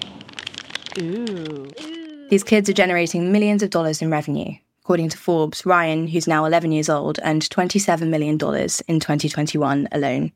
These 2.31 2.45
kids 2.45 2.71
are 2.71 2.73
generating 2.73 3.33
millions 3.33 3.63
of 3.63 3.69
dollars 3.71 4.01
in 4.01 4.11
revenue. 4.11 4.55
According 4.83 5.11
to 5.11 5.19
Forbes, 5.19 5.67
Ryan, 5.67 6.07
who's 6.07 6.27
now 6.27 6.47
11 6.47 6.73
years 6.73 6.89
old, 6.89 7.21
earned 7.23 7.43
$27 7.43 8.09
million 8.09 8.33
in 8.35 8.39
2021 8.39 9.89
alone. 9.93 10.33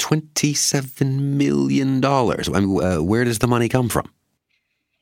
$27 0.00 1.18
million. 1.20 2.04
I 2.04 2.60
mean, 2.60 2.82
uh, 2.82 3.02
where 3.02 3.24
does 3.24 3.38
the 3.38 3.46
money 3.46 3.68
come 3.68 3.88
from? 3.88 4.12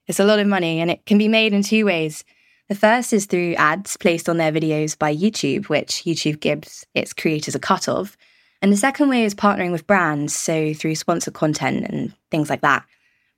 It's 0.06 0.20
a 0.20 0.24
lot 0.24 0.38
of 0.38 0.46
money, 0.46 0.80
and 0.80 0.90
it 0.90 1.06
can 1.06 1.16
be 1.16 1.28
made 1.28 1.52
in 1.52 1.62
two 1.62 1.86
ways. 1.86 2.24
The 2.68 2.74
first 2.74 3.14
is 3.14 3.24
through 3.26 3.54
ads 3.54 3.96
placed 3.96 4.28
on 4.28 4.36
their 4.36 4.52
videos 4.52 4.98
by 4.98 5.14
YouTube, 5.14 5.68
which 5.68 6.04
YouTube 6.04 6.40
gives 6.40 6.86
its 6.94 7.14
creators 7.14 7.54
a 7.54 7.58
cut 7.58 7.88
of. 7.88 8.16
And 8.60 8.72
the 8.72 8.76
second 8.76 9.08
way 9.08 9.24
is 9.24 9.34
partnering 9.34 9.70
with 9.70 9.86
brands, 9.86 10.34
so 10.34 10.74
through 10.74 10.96
sponsored 10.96 11.34
content 11.34 11.86
and 11.88 12.12
things 12.30 12.50
like 12.50 12.60
that. 12.62 12.84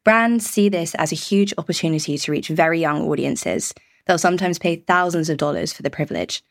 Brands 0.03 0.47
see 0.49 0.69
this 0.69 0.95
as 0.95 1.13
a 1.13 1.17
huge 1.17 1.53
opportunity 1.59 2.17
to 2.17 2.33
reach 2.33 2.49
very 2.49 2.81
young 2.81 3.03
audiences. 3.03 3.75
They'll 4.07 4.19
sometimes 4.19 4.59
pay 4.59 4.77
thousands 4.77 5.29
of 5.29 5.37
dollars 5.37 5.73
for 5.73 5.83
the 5.83 5.91
privilege. 5.91 6.43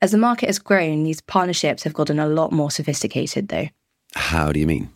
As 0.00 0.10
the 0.10 0.18
market 0.18 0.46
has 0.46 0.58
grown, 0.58 1.04
these 1.04 1.20
partnerships 1.20 1.84
have 1.84 1.92
gotten 1.92 2.18
a 2.18 2.28
lot 2.28 2.52
more 2.52 2.70
sophisticated, 2.70 3.48
though. 3.48 3.68
How 4.14 4.52
do 4.52 4.58
you 4.58 4.66
mean? 4.66 4.90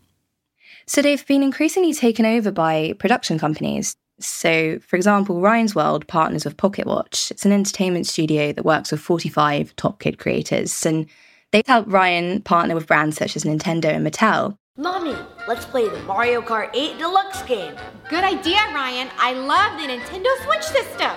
So 0.87 1.01
they've 1.01 1.27
been 1.27 1.43
increasingly 1.43 1.95
taken 1.95 2.27
over 2.27 2.51
by 2.51 2.95
production 2.99 3.39
companies. 3.39 3.97
So, 4.19 4.79
for 4.81 4.97
example, 4.97 5.41
Ryan's 5.41 5.75
World 5.75 6.07
partners 6.07 6.45
with 6.45 6.57
Pocket 6.57 6.87
Watch. 6.87 7.31
It's 7.31 7.45
an 7.45 7.53
entertainment 7.53 8.07
studio 8.07 8.53
that 8.53 8.65
works 8.65 8.91
with 8.91 9.01
45 9.01 9.75
top 9.77 10.01
kid 10.01 10.19
creators. 10.19 10.85
And 10.85 11.07
they 11.53 11.63
help 11.67 11.87
Ryan 11.91 12.43
partner 12.43 12.75
with 12.75 12.87
brands 12.87 13.17
such 13.17 13.37
as 13.37 13.45
Nintendo 13.45 13.87
and 13.87 14.07
Mattel. 14.07 14.57
Mommy, 14.77 15.15
let's 15.47 15.67
play 15.67 15.89
the 15.89 16.01
Mario 16.01 16.41
Kart 16.41 16.71
8 16.75 16.99
Deluxe 16.99 17.43
game. 17.43 17.75
Good 18.09 18.25
idea, 18.25 18.59
Ryan. 18.75 19.11
I 19.19 19.35
love 19.35 19.79
the 19.81 19.87
Nintendo 19.87 20.45
Switch 20.45 20.63
system. 20.63 21.11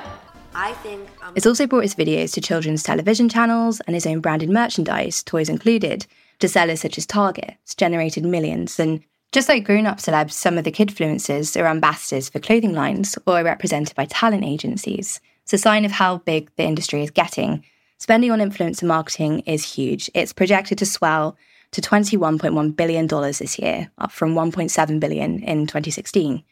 I 0.54 0.74
think 0.74 1.10
I'm 1.22 1.34
It's 1.36 1.46
also 1.46 1.68
brought 1.68 1.84
his 1.84 1.96
videos 1.96 2.34
to 2.34 2.42
children's 2.42 2.84
television 2.84 3.30
channels 3.30 3.82
and 3.82 3.94
his 3.94 4.06
own 4.06 4.20
branded 4.20 4.50
merchandise, 4.50 5.24
toys 5.24 5.50
included, 5.50 6.06
to 6.40 6.50
sellers 6.50 6.82
such 6.82 6.98
as 6.98 7.06
Target. 7.06 7.56
It's 7.64 7.76
generated 7.76 8.26
millions. 8.26 8.78
And 8.80 9.02
just 9.32 9.50
like 9.50 9.64
grown 9.64 9.86
up 9.86 9.98
celebs, 9.98 10.32
some 10.32 10.58
of 10.58 10.66
the 10.66 10.72
kidfluencers 10.72 11.60
are 11.60 11.68
ambassadors 11.68 12.30
for 12.30 12.40
clothing 12.40 12.74
lines 12.74 13.18
or 13.26 13.40
are 13.40 13.44
represented 13.44 13.96
by 13.96 14.06
talent 14.06 14.44
agencies. 14.44 15.22
It's 15.44 15.54
a 15.54 15.58
sign 15.58 15.86
of 15.86 15.92
how 15.92 16.18
big 16.20 16.52
the 16.56 16.64
industry 16.64 17.04
is 17.04 17.12
getting. 17.12 17.64
Spending 17.98 18.32
on 18.32 18.40
influencer 18.40 18.84
marketing 18.84 19.40
is 19.42 19.76
huge. 19.76 20.10
It's 20.14 20.34
projected 20.34 20.78
to 20.80 20.86
swell 20.86 21.38
to 21.72 21.82
$21.1 21.82 22.76
billion 22.76 23.08
this 23.08 23.60
year, 23.60 23.90
up 23.98 24.12
from 24.12 24.36
1.7 24.36 25.00
billion 25.00 25.44
in 25.44 25.68
2016. 25.68 26.44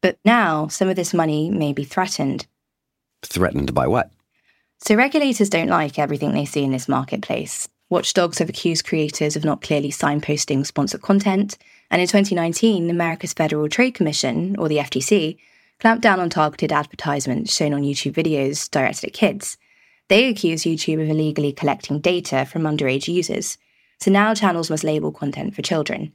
But 0.00 0.18
now, 0.24 0.68
some 0.68 0.88
of 0.88 0.96
this 0.96 1.14
money 1.14 1.50
may 1.50 1.72
be 1.72 1.84
threatened. 1.84 2.46
Threatened 3.22 3.74
by 3.74 3.86
what? 3.86 4.10
So 4.80 4.94
regulators 4.94 5.50
don't 5.50 5.68
like 5.68 5.98
everything 5.98 6.32
they 6.32 6.44
see 6.44 6.62
in 6.62 6.70
this 6.70 6.88
marketplace. 6.88 7.68
Watchdogs 7.90 8.38
have 8.38 8.48
accused 8.48 8.84
creators 8.84 9.34
of 9.34 9.44
not 9.44 9.62
clearly 9.62 9.90
signposting 9.90 10.66
sponsored 10.66 11.02
content, 11.02 11.56
and 11.90 12.02
in 12.02 12.06
2019, 12.06 12.90
America's 12.90 13.32
Federal 13.32 13.68
Trade 13.68 13.94
Commission, 13.94 14.54
or 14.58 14.68
the 14.68 14.76
FTC, 14.76 15.38
clamped 15.80 16.02
down 16.02 16.20
on 16.20 16.28
targeted 16.28 16.70
advertisements 16.70 17.54
shown 17.54 17.72
on 17.72 17.82
YouTube 17.82 18.12
videos 18.12 18.70
directed 18.70 19.08
at 19.08 19.14
kids. 19.14 19.56
They 20.08 20.28
accuse 20.28 20.62
YouTube 20.62 21.02
of 21.02 21.08
illegally 21.08 21.52
collecting 21.52 22.00
data 22.00 22.46
from 22.46 22.62
underage 22.62 23.08
users. 23.08 23.58
So 24.00 24.10
now 24.10 24.34
channels 24.34 24.70
must 24.70 24.84
label 24.84 25.12
content 25.12 25.54
for 25.54 25.62
children. 25.62 26.12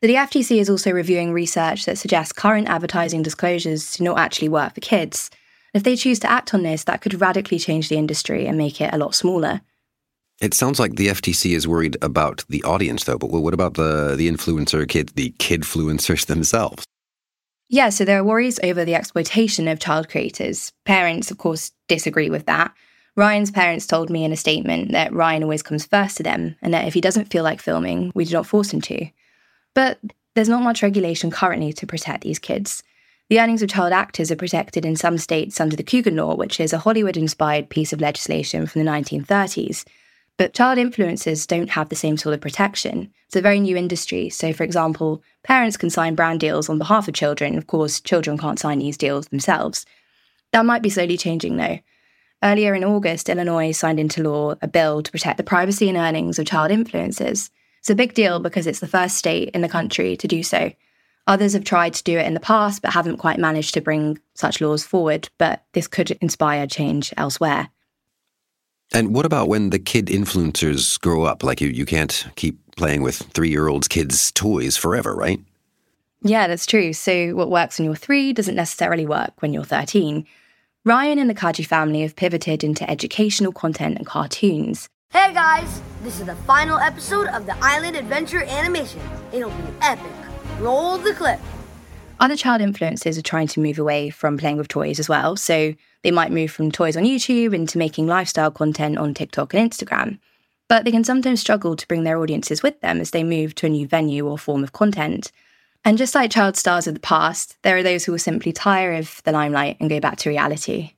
The 0.00 0.14
FTC 0.14 0.58
is 0.58 0.68
also 0.68 0.90
reviewing 0.90 1.32
research 1.32 1.84
that 1.84 1.98
suggests 1.98 2.32
current 2.32 2.68
advertising 2.68 3.22
disclosures 3.22 3.96
do 3.96 4.04
not 4.04 4.18
actually 4.18 4.48
work 4.48 4.74
for 4.74 4.80
kids. 4.80 5.30
If 5.74 5.84
they 5.84 5.96
choose 5.96 6.18
to 6.20 6.30
act 6.30 6.52
on 6.52 6.62
this, 6.62 6.84
that 6.84 7.00
could 7.00 7.20
radically 7.20 7.58
change 7.58 7.88
the 7.88 7.96
industry 7.96 8.46
and 8.46 8.58
make 8.58 8.80
it 8.80 8.92
a 8.92 8.98
lot 8.98 9.14
smaller. 9.14 9.60
It 10.40 10.54
sounds 10.54 10.80
like 10.80 10.96
the 10.96 11.06
FTC 11.06 11.54
is 11.54 11.68
worried 11.68 11.96
about 12.02 12.44
the 12.48 12.64
audience, 12.64 13.04
though. 13.04 13.16
But 13.16 13.30
what 13.30 13.54
about 13.54 13.74
the 13.74 14.16
the 14.16 14.28
influencer 14.28 14.88
kids, 14.88 15.12
the 15.12 15.30
kidfluencers 15.38 16.26
themselves? 16.32 16.84
Yeah, 17.68 17.88
so 17.88 18.04
there 18.04 18.18
are 18.18 18.24
worries 18.24 18.58
over 18.62 18.84
the 18.84 18.94
exploitation 18.94 19.68
of 19.68 19.78
child 19.78 20.08
creators. 20.08 20.72
Parents, 20.84 21.30
of 21.30 21.38
course, 21.38 21.70
disagree 21.88 22.28
with 22.28 22.46
that. 22.46 22.74
Ryan's 23.14 23.50
parents 23.50 23.86
told 23.86 24.08
me 24.08 24.24
in 24.24 24.32
a 24.32 24.36
statement 24.36 24.92
that 24.92 25.12
Ryan 25.12 25.42
always 25.42 25.62
comes 25.62 25.84
first 25.84 26.16
to 26.16 26.22
them, 26.22 26.56
and 26.62 26.72
that 26.72 26.86
if 26.86 26.94
he 26.94 27.00
doesn't 27.00 27.30
feel 27.30 27.44
like 27.44 27.60
filming, 27.60 28.10
we 28.14 28.24
do 28.24 28.32
not 28.32 28.46
force 28.46 28.72
him 28.72 28.80
to. 28.82 29.06
But 29.74 29.98
there's 30.34 30.48
not 30.48 30.62
much 30.62 30.82
regulation 30.82 31.30
currently 31.30 31.72
to 31.74 31.86
protect 31.86 32.22
these 32.22 32.38
kids. 32.38 32.82
The 33.28 33.40
earnings 33.40 33.62
of 33.62 33.70
child 33.70 33.92
actors 33.92 34.30
are 34.30 34.36
protected 34.36 34.84
in 34.84 34.96
some 34.96 35.18
states 35.18 35.60
under 35.60 35.76
the 35.76 35.82
Coogan 35.82 36.16
Law, 36.16 36.34
which 36.34 36.58
is 36.58 36.72
a 36.72 36.78
Hollywood 36.78 37.16
inspired 37.16 37.68
piece 37.68 37.92
of 37.92 38.00
legislation 38.00 38.66
from 38.66 38.84
the 38.84 38.90
1930s. 38.90 39.84
But 40.38 40.54
child 40.54 40.78
influencers 40.78 41.46
don't 41.46 41.70
have 41.70 41.90
the 41.90 41.96
same 41.96 42.16
sort 42.16 42.34
of 42.34 42.40
protection. 42.40 43.12
It's 43.26 43.36
a 43.36 43.42
very 43.42 43.60
new 43.60 43.76
industry. 43.76 44.30
So, 44.30 44.52
for 44.52 44.64
example, 44.64 45.22
parents 45.42 45.76
can 45.76 45.90
sign 45.90 46.14
brand 46.14 46.40
deals 46.40 46.68
on 46.68 46.78
behalf 46.78 47.08
of 47.08 47.14
children. 47.14 47.58
Of 47.58 47.66
course, 47.66 48.00
children 48.00 48.38
can't 48.38 48.58
sign 48.58 48.78
these 48.78 48.96
deals 48.96 49.28
themselves. 49.28 49.84
That 50.52 50.66
might 50.66 50.82
be 50.82 50.90
slowly 50.90 51.16
changing, 51.16 51.56
though. 51.56 51.78
Earlier 52.42 52.74
in 52.74 52.82
August, 52.82 53.28
Illinois 53.28 53.70
signed 53.70 54.00
into 54.00 54.22
law 54.22 54.56
a 54.60 54.66
bill 54.66 55.02
to 55.02 55.12
protect 55.12 55.36
the 55.36 55.44
privacy 55.44 55.88
and 55.88 55.96
earnings 55.96 56.38
of 56.38 56.46
child 56.46 56.72
influencers. 56.72 57.50
It's 57.78 57.90
a 57.90 57.94
big 57.94 58.14
deal 58.14 58.40
because 58.40 58.66
it's 58.66 58.80
the 58.80 58.88
first 58.88 59.16
state 59.16 59.50
in 59.50 59.60
the 59.60 59.68
country 59.68 60.16
to 60.16 60.26
do 60.26 60.42
so. 60.42 60.72
Others 61.28 61.52
have 61.52 61.64
tried 61.64 61.94
to 61.94 62.02
do 62.02 62.18
it 62.18 62.26
in 62.26 62.34
the 62.34 62.40
past 62.40 62.82
but 62.82 62.92
haven't 62.92 63.18
quite 63.18 63.38
managed 63.38 63.74
to 63.74 63.80
bring 63.80 64.18
such 64.34 64.60
laws 64.60 64.84
forward, 64.84 65.28
but 65.38 65.64
this 65.72 65.86
could 65.86 66.10
inspire 66.20 66.66
change 66.66 67.14
elsewhere. 67.16 67.68
And 68.92 69.14
what 69.14 69.24
about 69.24 69.48
when 69.48 69.70
the 69.70 69.78
kid 69.78 70.06
influencers 70.06 71.00
grow 71.00 71.22
up? 71.22 71.44
Like 71.44 71.60
you, 71.60 71.68
you 71.68 71.86
can't 71.86 72.26
keep 72.34 72.58
playing 72.76 73.02
with 73.02 73.16
three 73.16 73.50
year 73.50 73.68
olds' 73.68 73.88
kids' 73.88 74.32
toys 74.32 74.76
forever, 74.76 75.14
right? 75.14 75.40
Yeah, 76.22 76.46
that's 76.48 76.66
true. 76.66 76.92
So, 76.92 77.30
what 77.34 77.50
works 77.50 77.78
when 77.78 77.86
you're 77.86 77.94
three 77.94 78.32
doesn't 78.32 78.54
necessarily 78.54 79.06
work 79.06 79.32
when 79.40 79.52
you're 79.52 79.64
13. 79.64 80.26
Ryan 80.84 81.20
and 81.20 81.30
the 81.30 81.34
Kaji 81.34 81.64
family 81.64 82.00
have 82.00 82.16
pivoted 82.16 82.64
into 82.64 82.90
educational 82.90 83.52
content 83.52 83.98
and 83.98 84.04
cartoons. 84.04 84.88
Hey 85.12 85.32
guys, 85.32 85.80
this 86.02 86.18
is 86.18 86.26
the 86.26 86.34
final 86.34 86.76
episode 86.76 87.28
of 87.28 87.46
the 87.46 87.54
Island 87.62 87.94
Adventure 87.94 88.42
animation. 88.42 89.00
It'll 89.32 89.50
be 89.50 89.62
epic. 89.80 90.10
Roll 90.58 90.98
the 90.98 91.14
clip. 91.14 91.38
Other 92.18 92.34
child 92.34 92.60
influencers 92.62 93.16
are 93.16 93.22
trying 93.22 93.46
to 93.48 93.60
move 93.60 93.78
away 93.78 94.10
from 94.10 94.36
playing 94.36 94.56
with 94.56 94.66
toys 94.66 94.98
as 94.98 95.08
well, 95.08 95.36
so 95.36 95.72
they 96.02 96.10
might 96.10 96.32
move 96.32 96.50
from 96.50 96.72
toys 96.72 96.96
on 96.96 97.04
YouTube 97.04 97.54
into 97.54 97.78
making 97.78 98.08
lifestyle 98.08 98.50
content 98.50 98.98
on 98.98 99.14
TikTok 99.14 99.54
and 99.54 99.70
Instagram. 99.70 100.18
But 100.68 100.84
they 100.84 100.90
can 100.90 101.04
sometimes 101.04 101.40
struggle 101.40 101.76
to 101.76 101.86
bring 101.86 102.02
their 102.02 102.18
audiences 102.18 102.60
with 102.60 102.80
them 102.80 103.00
as 103.00 103.12
they 103.12 103.22
move 103.22 103.54
to 103.54 103.66
a 103.66 103.68
new 103.68 103.86
venue 103.86 104.26
or 104.26 104.36
form 104.36 104.64
of 104.64 104.72
content. 104.72 105.30
And 105.84 105.98
just 105.98 106.14
like 106.14 106.30
child 106.30 106.56
stars 106.56 106.86
of 106.86 106.94
the 106.94 107.00
past, 107.00 107.56
there 107.62 107.76
are 107.76 107.82
those 107.82 108.04
who 108.04 108.12
will 108.12 108.18
simply 108.18 108.52
tire 108.52 108.92
of 108.92 109.20
the 109.24 109.32
limelight 109.32 109.78
and 109.80 109.90
go 109.90 109.98
back 109.98 110.16
to 110.18 110.28
reality. 110.28 110.92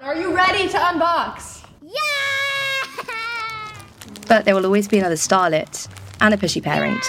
Are 0.00 0.16
you 0.16 0.34
ready 0.34 0.66
to 0.68 0.78
unbox? 0.78 1.64
Yeah! 1.82 3.04
But 4.28 4.44
there 4.46 4.54
will 4.54 4.64
always 4.64 4.88
be 4.88 4.98
another 4.98 5.16
starlet 5.16 5.88
and 6.22 6.32
a 6.32 6.38
pushy 6.38 6.62
parent 6.62 7.04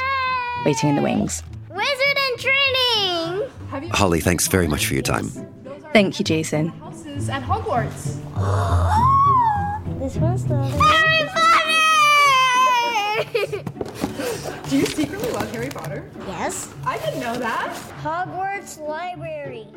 waiting 0.65 0.89
in 0.89 0.95
the 0.97 1.01
wings. 1.01 1.41
Wizard 1.69 2.17
in 2.17 2.37
training! 2.37 3.49
Holly, 3.91 4.19
thanks 4.19 4.47
very 4.47 4.67
much 4.67 4.87
for 4.87 4.93
your 4.93 5.03
time. 5.03 5.29
Thank 5.93 6.19
you, 6.19 6.25
Jason. 6.25 6.67
Houses 6.69 7.29
at 7.29 7.43
Hogwarts. 7.43 8.17
This 9.99 10.15
one's 10.17 10.43
the 10.45 10.57
Harry 10.61 11.29
Potter! 11.29 11.53
Do 14.73 14.79
you 14.79 14.87
secretly 14.87 15.29
love 15.33 15.51
Harry 15.51 15.69
Potter? 15.69 16.09
Yes. 16.25 16.73
I 16.83 16.97
didn't 16.97 17.19
know 17.19 17.37
that. 17.37 17.75
Hogwarts 18.01 18.79
Library. 18.79 19.67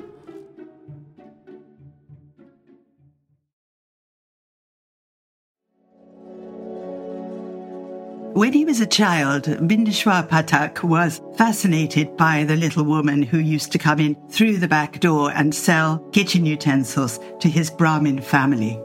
When 8.32 8.54
he 8.54 8.64
was 8.64 8.80
a 8.80 8.87
child, 8.87 9.42
Bindeshwar 9.42 10.26
Pathak 10.30 10.82
was 10.82 11.20
fascinated 11.37 12.16
by 12.16 12.44
the 12.44 12.56
little 12.56 12.85
woman 12.85 13.22
who 13.22 13.37
used 13.37 13.72
to 13.72 13.78
come 13.78 14.00
in 14.00 14.16
through 14.30 14.56
the 14.56 14.68
back 14.68 15.00
door 15.00 15.30
and 15.30 15.54
sell 15.54 15.98
kitchen 16.12 16.46
utensils 16.46 17.20
to 17.40 17.50
his 17.50 17.68
Brahmin 17.68 18.22
family. 18.22 18.80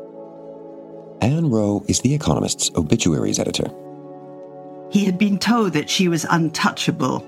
Ann 1.21 1.49
Wroe 1.49 1.85
is 1.87 2.01
The 2.01 2.13
Economist's 2.13 2.69
obituaries 2.75 3.39
editor. 3.39 3.71
He 4.91 5.05
had 5.05 5.17
been 5.17 5.39
told 5.39 5.73
that 5.73 5.89
she 5.89 6.07
was 6.07 6.25
untouchable, 6.29 7.25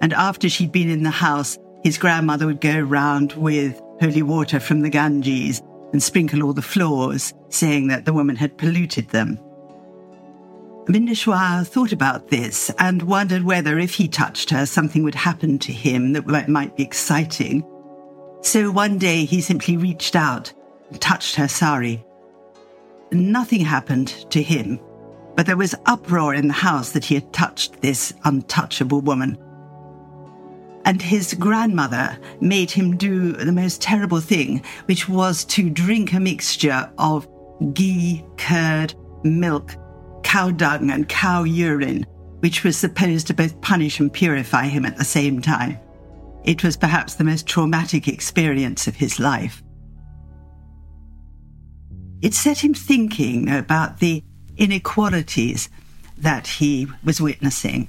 and 0.00 0.12
after 0.12 0.48
she'd 0.48 0.72
been 0.72 0.88
in 0.88 1.02
the 1.02 1.10
house, 1.10 1.58
his 1.82 1.98
grandmother 1.98 2.46
would 2.46 2.60
go 2.60 2.78
round 2.78 3.32
with 3.32 3.80
holy 4.00 4.22
water 4.22 4.60
from 4.60 4.82
the 4.82 4.90
Ganges 4.90 5.60
and 5.92 6.02
sprinkle 6.02 6.42
all 6.42 6.52
the 6.52 6.62
floors, 6.62 7.34
saying 7.48 7.88
that 7.88 8.04
the 8.04 8.12
woman 8.12 8.36
had 8.36 8.56
polluted 8.56 9.08
them. 9.08 9.40
Bindeshwar 10.86 11.66
thought 11.66 11.92
about 11.92 12.28
this 12.28 12.70
and 12.78 13.02
wondered 13.02 13.42
whether 13.42 13.78
if 13.78 13.94
he 13.94 14.08
touched 14.08 14.50
her, 14.50 14.64
something 14.64 15.02
would 15.02 15.14
happen 15.14 15.58
to 15.58 15.72
him 15.72 16.12
that 16.12 16.48
might 16.48 16.76
be 16.76 16.82
exciting. 16.82 17.64
So 18.42 18.70
one 18.70 18.98
day 18.98 19.24
he 19.24 19.40
simply 19.40 19.76
reached 19.76 20.16
out 20.16 20.52
and 20.90 21.00
touched 21.00 21.34
her 21.36 21.48
sari. 21.48 22.04
Nothing 23.12 23.60
happened 23.60 24.08
to 24.30 24.42
him, 24.42 24.80
but 25.40 25.46
there 25.46 25.56
was 25.56 25.74
uproar 25.86 26.34
in 26.34 26.48
the 26.48 26.52
house 26.52 26.92
that 26.92 27.06
he 27.06 27.14
had 27.14 27.32
touched 27.32 27.80
this 27.80 28.12
untouchable 28.24 29.00
woman. 29.00 29.38
And 30.84 31.00
his 31.00 31.32
grandmother 31.32 32.18
made 32.42 32.70
him 32.70 32.98
do 32.98 33.32
the 33.32 33.50
most 33.50 33.80
terrible 33.80 34.20
thing, 34.20 34.62
which 34.84 35.08
was 35.08 35.46
to 35.46 35.70
drink 35.70 36.12
a 36.12 36.20
mixture 36.20 36.92
of 36.98 37.26
ghee, 37.72 38.22
curd, 38.36 38.92
milk, 39.24 39.76
cow 40.24 40.50
dung, 40.50 40.90
and 40.90 41.08
cow 41.08 41.44
urine, 41.44 42.04
which 42.40 42.62
was 42.62 42.76
supposed 42.76 43.26
to 43.28 43.32
both 43.32 43.58
punish 43.62 43.98
and 43.98 44.12
purify 44.12 44.66
him 44.66 44.84
at 44.84 44.98
the 44.98 45.04
same 45.06 45.40
time. 45.40 45.78
It 46.44 46.62
was 46.62 46.76
perhaps 46.76 47.14
the 47.14 47.24
most 47.24 47.46
traumatic 47.46 48.08
experience 48.08 48.86
of 48.86 48.94
his 48.94 49.18
life. 49.18 49.62
It 52.20 52.34
set 52.34 52.62
him 52.62 52.74
thinking 52.74 53.48
about 53.48 54.00
the 54.00 54.22
inequalities 54.60 55.68
that 56.18 56.46
he 56.46 56.86
was 57.02 57.20
witnessing. 57.20 57.88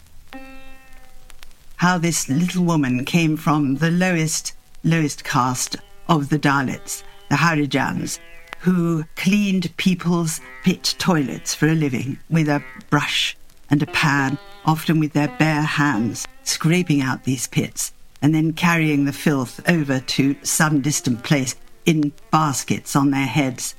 How 1.76 1.98
this 1.98 2.30
little 2.30 2.64
woman 2.64 3.06
came 3.06 3.36
from 3.38 3.76
the 3.76 3.92
lowest, 3.92 4.54
lowest 4.84 5.24
caste 5.24 5.76
of 6.08 6.30
the 6.30 6.40
Dalits, 6.40 7.04
the 7.30 7.36
Harijans, 7.36 8.20
who 8.60 9.04
cleaned 9.16 9.76
people's 9.78 10.40
pit 10.64 10.96
toilets 10.98 11.54
for 11.54 11.68
a 11.68 11.76
living 11.76 12.20
with 12.30 12.48
a 12.48 12.64
brush 12.90 13.36
and 13.70 13.84
a 13.84 13.88
pan, 13.88 14.38
often 14.66 15.00
with 15.00 15.14
their 15.14 15.36
bare 15.40 15.64
hands, 15.64 16.28
scraping 16.44 17.02
out 17.02 17.26
these 17.26 17.48
pits 17.48 17.92
and 18.22 18.34
then 18.34 18.54
carrying 18.54 19.06
the 19.06 19.14
filth 19.14 19.60
over 19.68 20.00
to 20.00 20.36
some 20.44 20.80
distant 20.82 21.24
place 21.24 21.56
in 21.86 22.12
baskets 22.30 22.96
on 22.96 23.12
their 23.12 23.26
heads. 23.26 23.76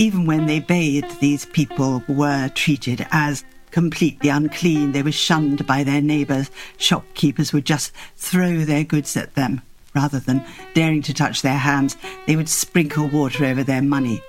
Even 0.00 0.24
when 0.24 0.46
they 0.46 0.60
bathed, 0.60 1.20
these 1.20 1.44
people 1.44 2.02
were 2.08 2.48
treated 2.54 3.06
as 3.10 3.44
completely 3.70 4.30
unclean. 4.30 4.92
They 4.92 5.02
were 5.02 5.12
shunned 5.12 5.66
by 5.66 5.84
their 5.84 6.00
neighbours. 6.00 6.50
Shopkeepers 6.78 7.52
would 7.52 7.66
just 7.66 7.92
throw 8.16 8.64
their 8.64 8.82
goods 8.82 9.14
at 9.14 9.34
them. 9.34 9.60
Rather 9.94 10.18
than 10.18 10.42
daring 10.72 11.02
to 11.02 11.12
touch 11.12 11.42
their 11.42 11.58
hands, 11.58 11.98
they 12.26 12.34
would 12.34 12.48
sprinkle 12.48 13.08
water 13.08 13.44
over 13.44 13.62
their 13.62 13.82
money. 13.82 14.22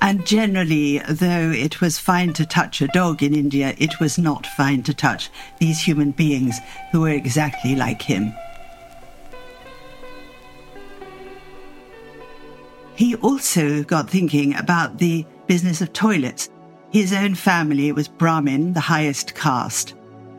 And 0.00 0.26
generally, 0.26 1.00
though 1.00 1.50
it 1.50 1.82
was 1.82 1.98
fine 1.98 2.32
to 2.32 2.46
touch 2.46 2.80
a 2.80 2.88
dog 2.88 3.22
in 3.22 3.34
India, 3.34 3.74
it 3.76 4.00
was 4.00 4.16
not 4.16 4.46
fine 4.46 4.82
to 4.84 4.94
touch 4.94 5.28
these 5.58 5.78
human 5.78 6.12
beings 6.12 6.58
who 6.90 7.02
were 7.02 7.10
exactly 7.10 7.76
like 7.76 8.00
him. 8.00 8.32
He 12.96 13.14
also 13.16 13.82
got 13.82 14.08
thinking 14.08 14.56
about 14.56 14.98
the 14.98 15.26
business 15.46 15.82
of 15.82 15.92
toilets. 15.92 16.48
His 16.90 17.12
own 17.12 17.34
family 17.34 17.92
was 17.92 18.08
Brahmin, 18.08 18.72
the 18.72 18.80
highest 18.80 19.34
caste. 19.34 19.94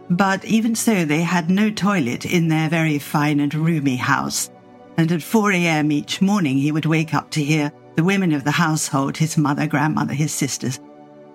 But 0.10 0.44
even 0.44 0.74
so, 0.74 1.06
they 1.06 1.22
had 1.22 1.52
no 1.52 1.70
toilet 1.70 2.26
in 2.26 2.48
their 2.48 2.68
very 2.68 2.98
fine 2.98 3.40
and 3.40 3.54
roomy 3.54 3.98
house. 3.98 4.50
And 4.98 5.12
at 5.12 5.22
4 5.22 5.52
a.m. 5.52 5.92
each 5.92 6.20
morning, 6.20 6.58
he 6.58 6.72
would 6.72 6.88
wake 6.88 7.14
up 7.14 7.30
to 7.32 7.44
hear 7.44 7.72
the 7.96 8.04
women 8.04 8.34
of 8.34 8.44
the 8.44 8.52
household, 8.52 9.18
his 9.18 9.38
mother, 9.38 9.68
grandmother, 9.68 10.16
his 10.16 10.34
sisters, 10.34 10.80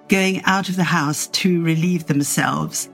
going 0.08 0.42
out 0.44 0.68
of 0.68 0.76
the 0.76 0.82
house 0.82 1.28
to 1.28 1.62
relieve 1.62 2.06
themselves. 2.06 2.88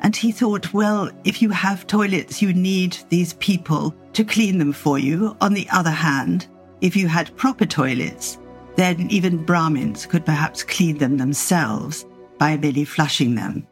And 0.00 0.16
he 0.16 0.32
thought, 0.32 0.72
well, 0.72 1.08
if 1.24 1.40
you 1.40 1.50
have 1.50 1.86
toilets, 1.86 2.42
you 2.42 2.52
need 2.52 2.96
these 3.10 3.34
people 3.34 3.94
to 4.14 4.24
clean 4.24 4.58
them 4.58 4.72
for 4.72 4.98
you. 4.98 5.36
On 5.40 5.54
the 5.54 5.68
other 5.70 5.90
hand, 5.90 6.48
if 6.80 6.96
you 6.96 7.08
had 7.08 7.36
proper 7.36 7.66
toilets, 7.66 8.38
then 8.76 9.10
even 9.10 9.44
Brahmins 9.44 10.06
could 10.06 10.24
perhaps 10.24 10.62
clean 10.62 10.98
them 10.98 11.18
themselves 11.18 12.06
by 12.38 12.56
merely 12.56 12.84
flushing 12.84 13.34
them. 13.34 13.66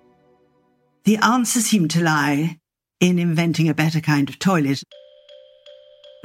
The 1.04 1.16
answer 1.18 1.60
seemed 1.60 1.90
to 1.92 2.02
lie 2.02 2.58
in 3.00 3.18
inventing 3.18 3.68
a 3.68 3.74
better 3.74 4.00
kind 4.00 4.28
of 4.28 4.38
toilet. 4.38 4.82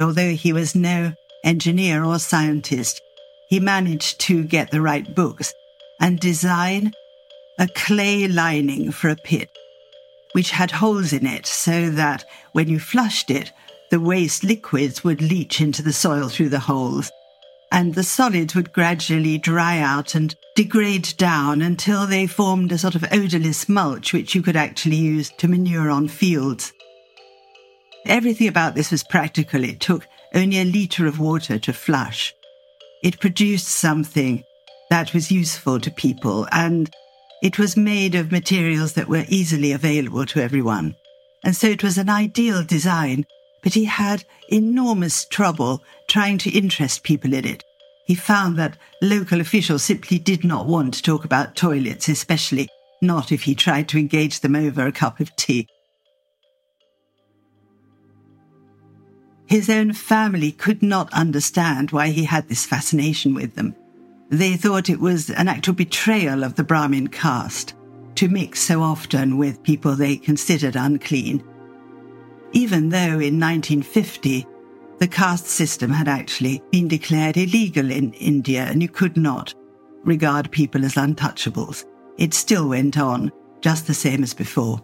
Although 0.00 0.32
he 0.32 0.52
was 0.52 0.74
no 0.74 1.14
engineer 1.44 2.04
or 2.04 2.18
scientist, 2.18 3.00
he 3.48 3.60
managed 3.60 4.20
to 4.20 4.44
get 4.44 4.70
the 4.70 4.82
right 4.82 5.14
books 5.14 5.54
and 6.00 6.18
design 6.18 6.92
a 7.58 7.68
clay 7.68 8.26
lining 8.26 8.90
for 8.90 9.08
a 9.08 9.16
pit, 9.16 9.48
which 10.32 10.50
had 10.50 10.70
holes 10.70 11.12
in 11.12 11.26
it 11.26 11.46
so 11.46 11.90
that 11.90 12.24
when 12.52 12.68
you 12.68 12.80
flushed 12.80 13.30
it, 13.30 13.52
the 13.94 14.00
waste 14.00 14.42
liquids 14.42 15.04
would 15.04 15.22
leach 15.22 15.60
into 15.60 15.80
the 15.80 15.92
soil 15.92 16.28
through 16.28 16.48
the 16.48 16.58
holes 16.58 17.12
and 17.70 17.94
the 17.94 18.02
solids 18.02 18.52
would 18.52 18.72
gradually 18.72 19.38
dry 19.38 19.78
out 19.78 20.16
and 20.16 20.34
degrade 20.56 21.14
down 21.16 21.62
until 21.62 22.04
they 22.04 22.26
formed 22.26 22.72
a 22.72 22.76
sort 22.76 22.96
of 22.96 23.04
odorless 23.12 23.68
mulch 23.68 24.12
which 24.12 24.34
you 24.34 24.42
could 24.42 24.56
actually 24.56 24.96
use 24.96 25.30
to 25.38 25.46
manure 25.46 25.90
on 25.90 26.08
fields. 26.08 26.72
Everything 28.04 28.48
about 28.48 28.74
this 28.74 28.90
was 28.90 29.04
practical. 29.04 29.62
It 29.62 29.78
took 29.78 30.08
only 30.34 30.58
a 30.58 30.64
litre 30.64 31.06
of 31.06 31.20
water 31.20 31.56
to 31.60 31.72
flush. 31.72 32.34
It 33.04 33.20
produced 33.20 33.68
something 33.68 34.42
that 34.90 35.14
was 35.14 35.30
useful 35.30 35.78
to 35.78 35.90
people 35.92 36.48
and 36.50 36.90
it 37.44 37.60
was 37.60 37.76
made 37.76 38.16
of 38.16 38.32
materials 38.32 38.94
that 38.94 39.06
were 39.06 39.24
easily 39.28 39.70
available 39.70 40.26
to 40.26 40.40
everyone. 40.40 40.96
And 41.44 41.54
so 41.54 41.68
it 41.68 41.84
was 41.84 41.96
an 41.96 42.10
ideal 42.10 42.64
design 42.64 43.24
but 43.64 43.74
he 43.74 43.86
had 43.86 44.24
enormous 44.50 45.24
trouble 45.24 45.82
trying 46.06 46.36
to 46.36 46.50
interest 46.50 47.02
people 47.02 47.32
in 47.32 47.46
it. 47.46 47.64
He 48.06 48.14
found 48.14 48.58
that 48.58 48.76
local 49.00 49.40
officials 49.40 49.82
simply 49.82 50.18
did 50.18 50.44
not 50.44 50.66
want 50.66 50.94
to 50.94 51.02
talk 51.02 51.24
about 51.24 51.56
toilets, 51.56 52.06
especially 52.08 52.68
not 53.00 53.32
if 53.32 53.44
he 53.44 53.54
tried 53.54 53.88
to 53.88 53.98
engage 53.98 54.40
them 54.40 54.54
over 54.54 54.86
a 54.86 54.92
cup 54.92 55.18
of 55.18 55.34
tea. 55.34 55.66
His 59.46 59.70
own 59.70 59.94
family 59.94 60.52
could 60.52 60.82
not 60.82 61.12
understand 61.14 61.90
why 61.90 62.08
he 62.08 62.24
had 62.24 62.48
this 62.48 62.66
fascination 62.66 63.34
with 63.34 63.54
them. 63.54 63.74
They 64.28 64.56
thought 64.56 64.90
it 64.90 65.00
was 65.00 65.30
an 65.30 65.48
actual 65.48 65.74
betrayal 65.74 66.44
of 66.44 66.56
the 66.56 66.64
Brahmin 66.64 67.08
caste 67.08 67.74
to 68.16 68.28
mix 68.28 68.60
so 68.60 68.82
often 68.82 69.38
with 69.38 69.62
people 69.62 69.96
they 69.96 70.16
considered 70.16 70.76
unclean 70.76 71.42
even 72.54 72.88
though 72.88 73.20
in 73.20 73.38
1950 73.38 74.46
the 74.98 75.08
caste 75.08 75.46
system 75.46 75.90
had 75.90 76.08
actually 76.08 76.62
been 76.70 76.88
declared 76.88 77.36
illegal 77.36 77.90
in 77.90 78.12
India 78.14 78.64
and 78.64 78.80
you 78.80 78.88
could 78.88 79.16
not 79.16 79.52
regard 80.04 80.50
people 80.50 80.84
as 80.84 80.94
untouchables. 80.94 81.84
It 82.16 82.32
still 82.32 82.68
went 82.68 82.96
on, 82.96 83.32
just 83.60 83.86
the 83.86 83.94
same 83.94 84.22
as 84.22 84.32
before. 84.32 84.80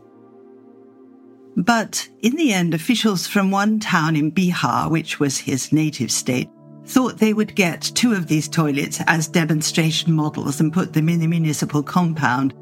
But 1.57 2.09
in 2.23 2.37
the 2.37 2.53
end, 2.53 2.75
officials 2.75 3.27
from 3.27 3.51
one 3.51 3.79
town 3.79 4.17
in 4.17 4.33
Bihar, 4.33 4.91
which 4.91 5.21
was 5.21 5.39
his 5.39 5.73
native 5.73 6.11
state, 6.11 6.49
thought 6.87 7.19
they 7.19 7.35
would 7.35 7.55
get 7.55 7.83
two 7.83 8.15
of 8.15 8.27
these 8.27 8.49
toilets 8.49 9.01
as 9.07 9.29
demonstration 9.29 10.13
models 10.13 10.61
and 10.61 10.73
put 10.73 10.93
them 10.93 11.09
in 11.09 11.21
the 11.21 11.27
municipal 11.27 11.83
compound. 11.83 12.55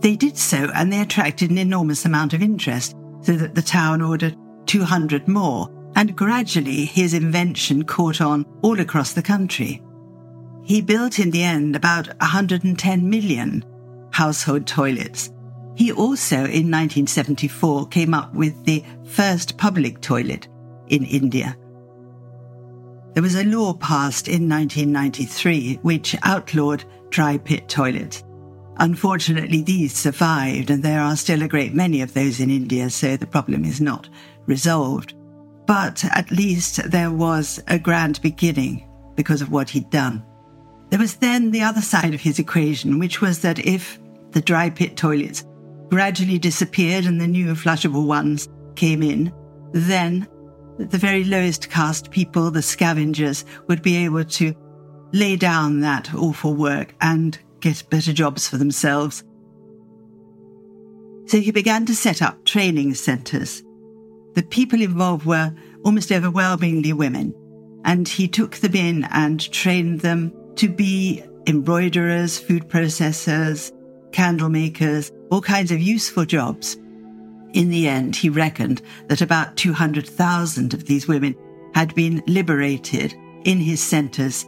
They 0.00 0.16
did 0.16 0.36
so, 0.36 0.70
and 0.74 0.92
they 0.92 1.00
attracted 1.00 1.50
an 1.50 1.58
enormous 1.58 2.04
amount 2.04 2.32
of 2.32 2.42
interest 2.42 2.96
so 3.22 3.32
that 3.36 3.54
the 3.54 3.62
town 3.62 4.02
ordered 4.02 4.36
200 4.66 5.28
more, 5.28 5.68
and 5.94 6.16
gradually 6.16 6.84
his 6.84 7.14
invention 7.14 7.84
caught 7.84 8.20
on 8.20 8.44
all 8.62 8.80
across 8.80 9.12
the 9.12 9.22
country. 9.22 9.82
He 10.64 10.80
built 10.80 11.18
in 11.18 11.30
the 11.30 11.42
end 11.42 11.74
about 11.74 12.08
110 12.20 13.08
million 13.08 13.64
household 14.12 14.66
toilets. 14.66 15.32
He 15.74 15.90
also, 15.90 16.36
in 16.36 16.70
1974, 16.70 17.88
came 17.88 18.14
up 18.14 18.34
with 18.34 18.64
the 18.64 18.84
first 19.04 19.56
public 19.56 20.00
toilet 20.00 20.48
in 20.88 21.04
India. 21.04 21.56
There 23.14 23.22
was 23.22 23.34
a 23.34 23.44
law 23.44 23.74
passed 23.74 24.28
in 24.28 24.48
1993 24.48 25.80
which 25.82 26.16
outlawed 26.22 26.84
dry 27.10 27.38
pit 27.38 27.68
toilets. 27.68 28.22
Unfortunately, 28.82 29.62
these 29.62 29.94
survived, 29.94 30.68
and 30.68 30.82
there 30.82 31.00
are 31.00 31.14
still 31.14 31.44
a 31.44 31.48
great 31.48 31.72
many 31.72 32.02
of 32.02 32.14
those 32.14 32.40
in 32.40 32.50
India, 32.50 32.90
so 32.90 33.16
the 33.16 33.28
problem 33.28 33.64
is 33.64 33.80
not 33.80 34.08
resolved. 34.46 35.14
But 35.68 36.04
at 36.06 36.32
least 36.32 36.90
there 36.90 37.12
was 37.12 37.62
a 37.68 37.78
grand 37.78 38.20
beginning 38.22 38.90
because 39.14 39.40
of 39.40 39.52
what 39.52 39.70
he'd 39.70 39.88
done. 39.90 40.24
There 40.90 40.98
was 40.98 41.14
then 41.14 41.52
the 41.52 41.62
other 41.62 41.80
side 41.80 42.12
of 42.12 42.20
his 42.20 42.40
equation, 42.40 42.98
which 42.98 43.20
was 43.20 43.38
that 43.42 43.60
if 43.60 44.00
the 44.32 44.40
dry 44.40 44.68
pit 44.68 44.96
toilets 44.96 45.46
gradually 45.88 46.38
disappeared 46.38 47.04
and 47.04 47.20
the 47.20 47.28
new 47.28 47.54
flushable 47.54 48.08
ones 48.08 48.48
came 48.74 49.04
in, 49.04 49.32
then 49.70 50.26
the 50.78 50.98
very 50.98 51.22
lowest 51.22 51.70
caste 51.70 52.10
people, 52.10 52.50
the 52.50 52.60
scavengers, 52.60 53.44
would 53.68 53.80
be 53.80 53.94
able 53.98 54.24
to 54.24 54.52
lay 55.12 55.36
down 55.36 55.78
that 55.78 56.12
awful 56.14 56.56
work 56.56 56.96
and 57.00 57.38
get 57.62 57.88
better 57.88 58.12
jobs 58.12 58.46
for 58.46 58.58
themselves. 58.58 59.24
So 61.26 61.40
he 61.40 61.52
began 61.52 61.86
to 61.86 61.94
set 61.94 62.20
up 62.20 62.44
training 62.44 62.94
centres. 62.94 63.62
The 64.34 64.42
people 64.42 64.82
involved 64.82 65.24
were 65.24 65.54
almost 65.84 66.12
overwhelmingly 66.12 66.92
women, 66.92 67.34
and 67.84 68.06
he 68.06 68.28
took 68.28 68.56
them 68.56 68.74
in 68.74 69.04
and 69.04 69.40
trained 69.52 70.00
them 70.00 70.32
to 70.56 70.68
be 70.68 71.22
embroiderers, 71.46 72.38
food 72.38 72.68
processors, 72.68 73.72
candle 74.12 74.48
makers, 74.48 75.10
all 75.30 75.40
kinds 75.40 75.70
of 75.70 75.80
useful 75.80 76.24
jobs. 76.24 76.76
In 77.54 77.68
the 77.68 77.88
end, 77.88 78.16
he 78.16 78.28
reckoned 78.28 78.82
that 79.08 79.20
about 79.20 79.56
200,000 79.56 80.74
of 80.74 80.86
these 80.86 81.08
women 81.08 81.34
had 81.74 81.94
been 81.94 82.22
liberated 82.26 83.14
in 83.44 83.58
his 83.58 83.82
centres 83.82 84.46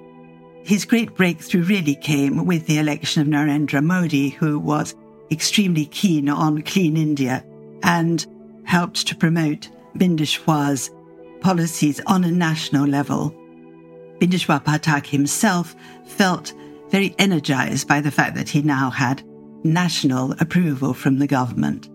his 0.64 0.86
great 0.86 1.14
breakthrough 1.14 1.62
really 1.62 1.94
came 1.94 2.46
with 2.46 2.66
the 2.66 2.78
election 2.78 3.20
of 3.20 3.28
Narendra 3.28 3.84
Modi, 3.84 4.30
who 4.30 4.58
was 4.58 4.94
extremely 5.30 5.84
keen 5.86 6.28
on 6.28 6.62
clean 6.62 6.96
India 6.96 7.44
and 7.82 8.26
helped 8.64 9.06
to 9.06 9.14
promote 9.14 9.68
Bindeshwar's 9.96 10.90
policies 11.42 12.00
on 12.06 12.24
a 12.24 12.30
national 12.30 12.86
level. 12.86 13.30
Bindeshwar 14.18 14.64
Pathak 14.64 15.06
himself 15.06 15.76
felt 16.06 16.54
very 16.88 17.14
energized 17.18 17.86
by 17.86 18.00
the 18.00 18.10
fact 18.10 18.34
that 18.36 18.48
he 18.48 18.62
now 18.62 18.88
had 18.88 19.22
national 19.64 20.32
approval 20.40 20.94
from 20.94 21.18
the 21.18 21.26
government. 21.26 21.90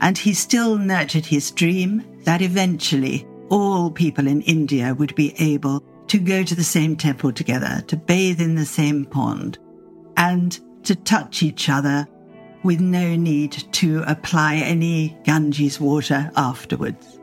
And 0.00 0.18
he 0.18 0.34
still 0.34 0.76
nurtured 0.76 1.24
his 1.24 1.50
dream 1.50 2.04
that 2.24 2.42
eventually 2.42 3.26
all 3.48 3.90
people 3.90 4.26
in 4.26 4.42
India 4.42 4.94
would 4.94 5.14
be 5.14 5.34
able 5.38 5.82
to 6.12 6.18
go 6.18 6.42
to 6.42 6.54
the 6.54 6.62
same 6.62 6.94
temple 6.94 7.32
together, 7.32 7.82
to 7.86 7.96
bathe 7.96 8.38
in 8.38 8.54
the 8.54 8.66
same 8.66 9.06
pond, 9.06 9.58
and 10.18 10.60
to 10.84 10.94
touch 10.94 11.42
each 11.42 11.70
other 11.70 12.06
with 12.62 12.80
no 12.80 13.16
need 13.16 13.52
to 13.72 14.04
apply 14.06 14.56
any 14.56 15.16
Ganges 15.24 15.80
water 15.80 16.30
afterwards. 16.36 17.18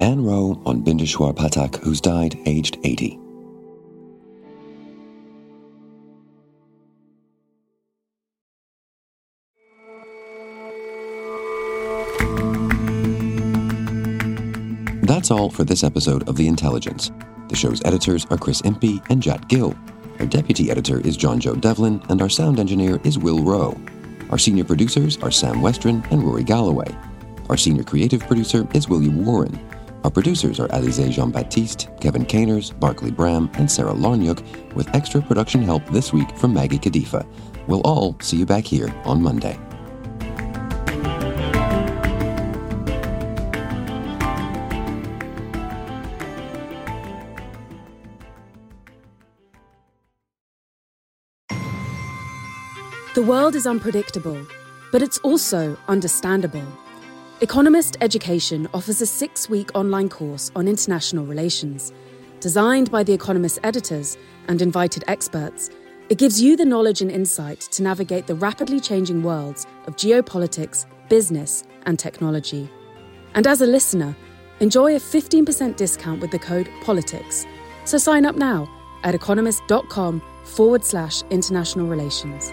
Ann 0.00 0.24
Wroe 0.24 0.60
on 0.66 0.82
Bindeshwar 0.82 1.32
Pathak, 1.32 1.76
who's 1.76 2.00
died 2.00 2.36
aged 2.44 2.78
80. 2.82 3.16
That's 15.26 15.40
all 15.40 15.50
for 15.50 15.64
this 15.64 15.82
episode 15.82 16.28
of 16.28 16.36
The 16.36 16.46
Intelligence. 16.46 17.10
The 17.48 17.56
show's 17.56 17.82
editors 17.84 18.24
are 18.30 18.38
Chris 18.38 18.60
Impey 18.60 19.02
and 19.10 19.20
Jat 19.20 19.48
Gill. 19.48 19.74
Our 20.20 20.26
deputy 20.26 20.70
editor 20.70 21.00
is 21.00 21.16
John 21.16 21.40
Joe 21.40 21.56
Devlin, 21.56 22.00
and 22.08 22.22
our 22.22 22.28
sound 22.28 22.60
engineer 22.60 23.00
is 23.02 23.18
Will 23.18 23.42
Rowe. 23.42 23.76
Our 24.30 24.38
senior 24.38 24.62
producers 24.62 25.18
are 25.24 25.32
Sam 25.32 25.56
Westron 25.56 26.08
and 26.12 26.22
Rory 26.22 26.44
Galloway. 26.44 26.96
Our 27.50 27.56
senior 27.56 27.82
creative 27.82 28.20
producer 28.20 28.68
is 28.72 28.88
William 28.88 29.26
Warren. 29.26 29.58
Our 30.04 30.12
producers 30.12 30.60
are 30.60 30.68
Alize 30.68 31.10
Jean 31.10 31.32
Baptiste, 31.32 31.88
Kevin 32.00 32.24
Caners, 32.24 32.70
Barclay 32.70 33.10
Bram, 33.10 33.50
and 33.54 33.68
Sarah 33.68 33.94
Larniuk, 33.94 34.74
with 34.76 34.94
extra 34.94 35.20
production 35.20 35.60
help 35.60 35.84
this 35.86 36.12
week 36.12 36.38
from 36.38 36.54
Maggie 36.54 36.78
Kadifa. 36.78 37.26
We'll 37.66 37.80
all 37.80 38.16
see 38.20 38.36
you 38.36 38.46
back 38.46 38.64
here 38.64 38.94
on 39.04 39.20
Monday. 39.20 39.58
The 53.16 53.22
world 53.22 53.56
is 53.56 53.66
unpredictable, 53.66 54.46
but 54.92 55.00
it's 55.00 55.16
also 55.20 55.78
understandable. 55.88 56.66
Economist 57.40 57.96
Education 58.02 58.68
offers 58.74 59.00
a 59.00 59.06
six 59.06 59.48
week 59.48 59.70
online 59.74 60.10
course 60.10 60.50
on 60.54 60.68
international 60.68 61.24
relations. 61.24 61.94
Designed 62.40 62.90
by 62.90 63.02
The 63.02 63.14
Economist 63.14 63.58
editors 63.62 64.18
and 64.48 64.60
invited 64.60 65.02
experts, 65.08 65.70
it 66.10 66.18
gives 66.18 66.42
you 66.42 66.58
the 66.58 66.66
knowledge 66.66 67.00
and 67.00 67.10
insight 67.10 67.60
to 67.60 67.82
navigate 67.82 68.26
the 68.26 68.34
rapidly 68.34 68.80
changing 68.80 69.22
worlds 69.22 69.66
of 69.86 69.96
geopolitics, 69.96 70.84
business, 71.08 71.64
and 71.86 71.98
technology. 71.98 72.68
And 73.32 73.46
as 73.46 73.62
a 73.62 73.66
listener, 73.66 74.14
enjoy 74.60 74.94
a 74.94 75.00
15% 75.00 75.76
discount 75.76 76.20
with 76.20 76.32
the 76.32 76.38
code 76.38 76.68
POLITICS. 76.82 77.46
So 77.86 77.96
sign 77.96 78.26
up 78.26 78.36
now 78.36 78.68
at 79.04 79.14
economist.com 79.14 80.20
forward 80.44 80.84
slash 80.84 81.22
international 81.30 81.86
relations. 81.86 82.52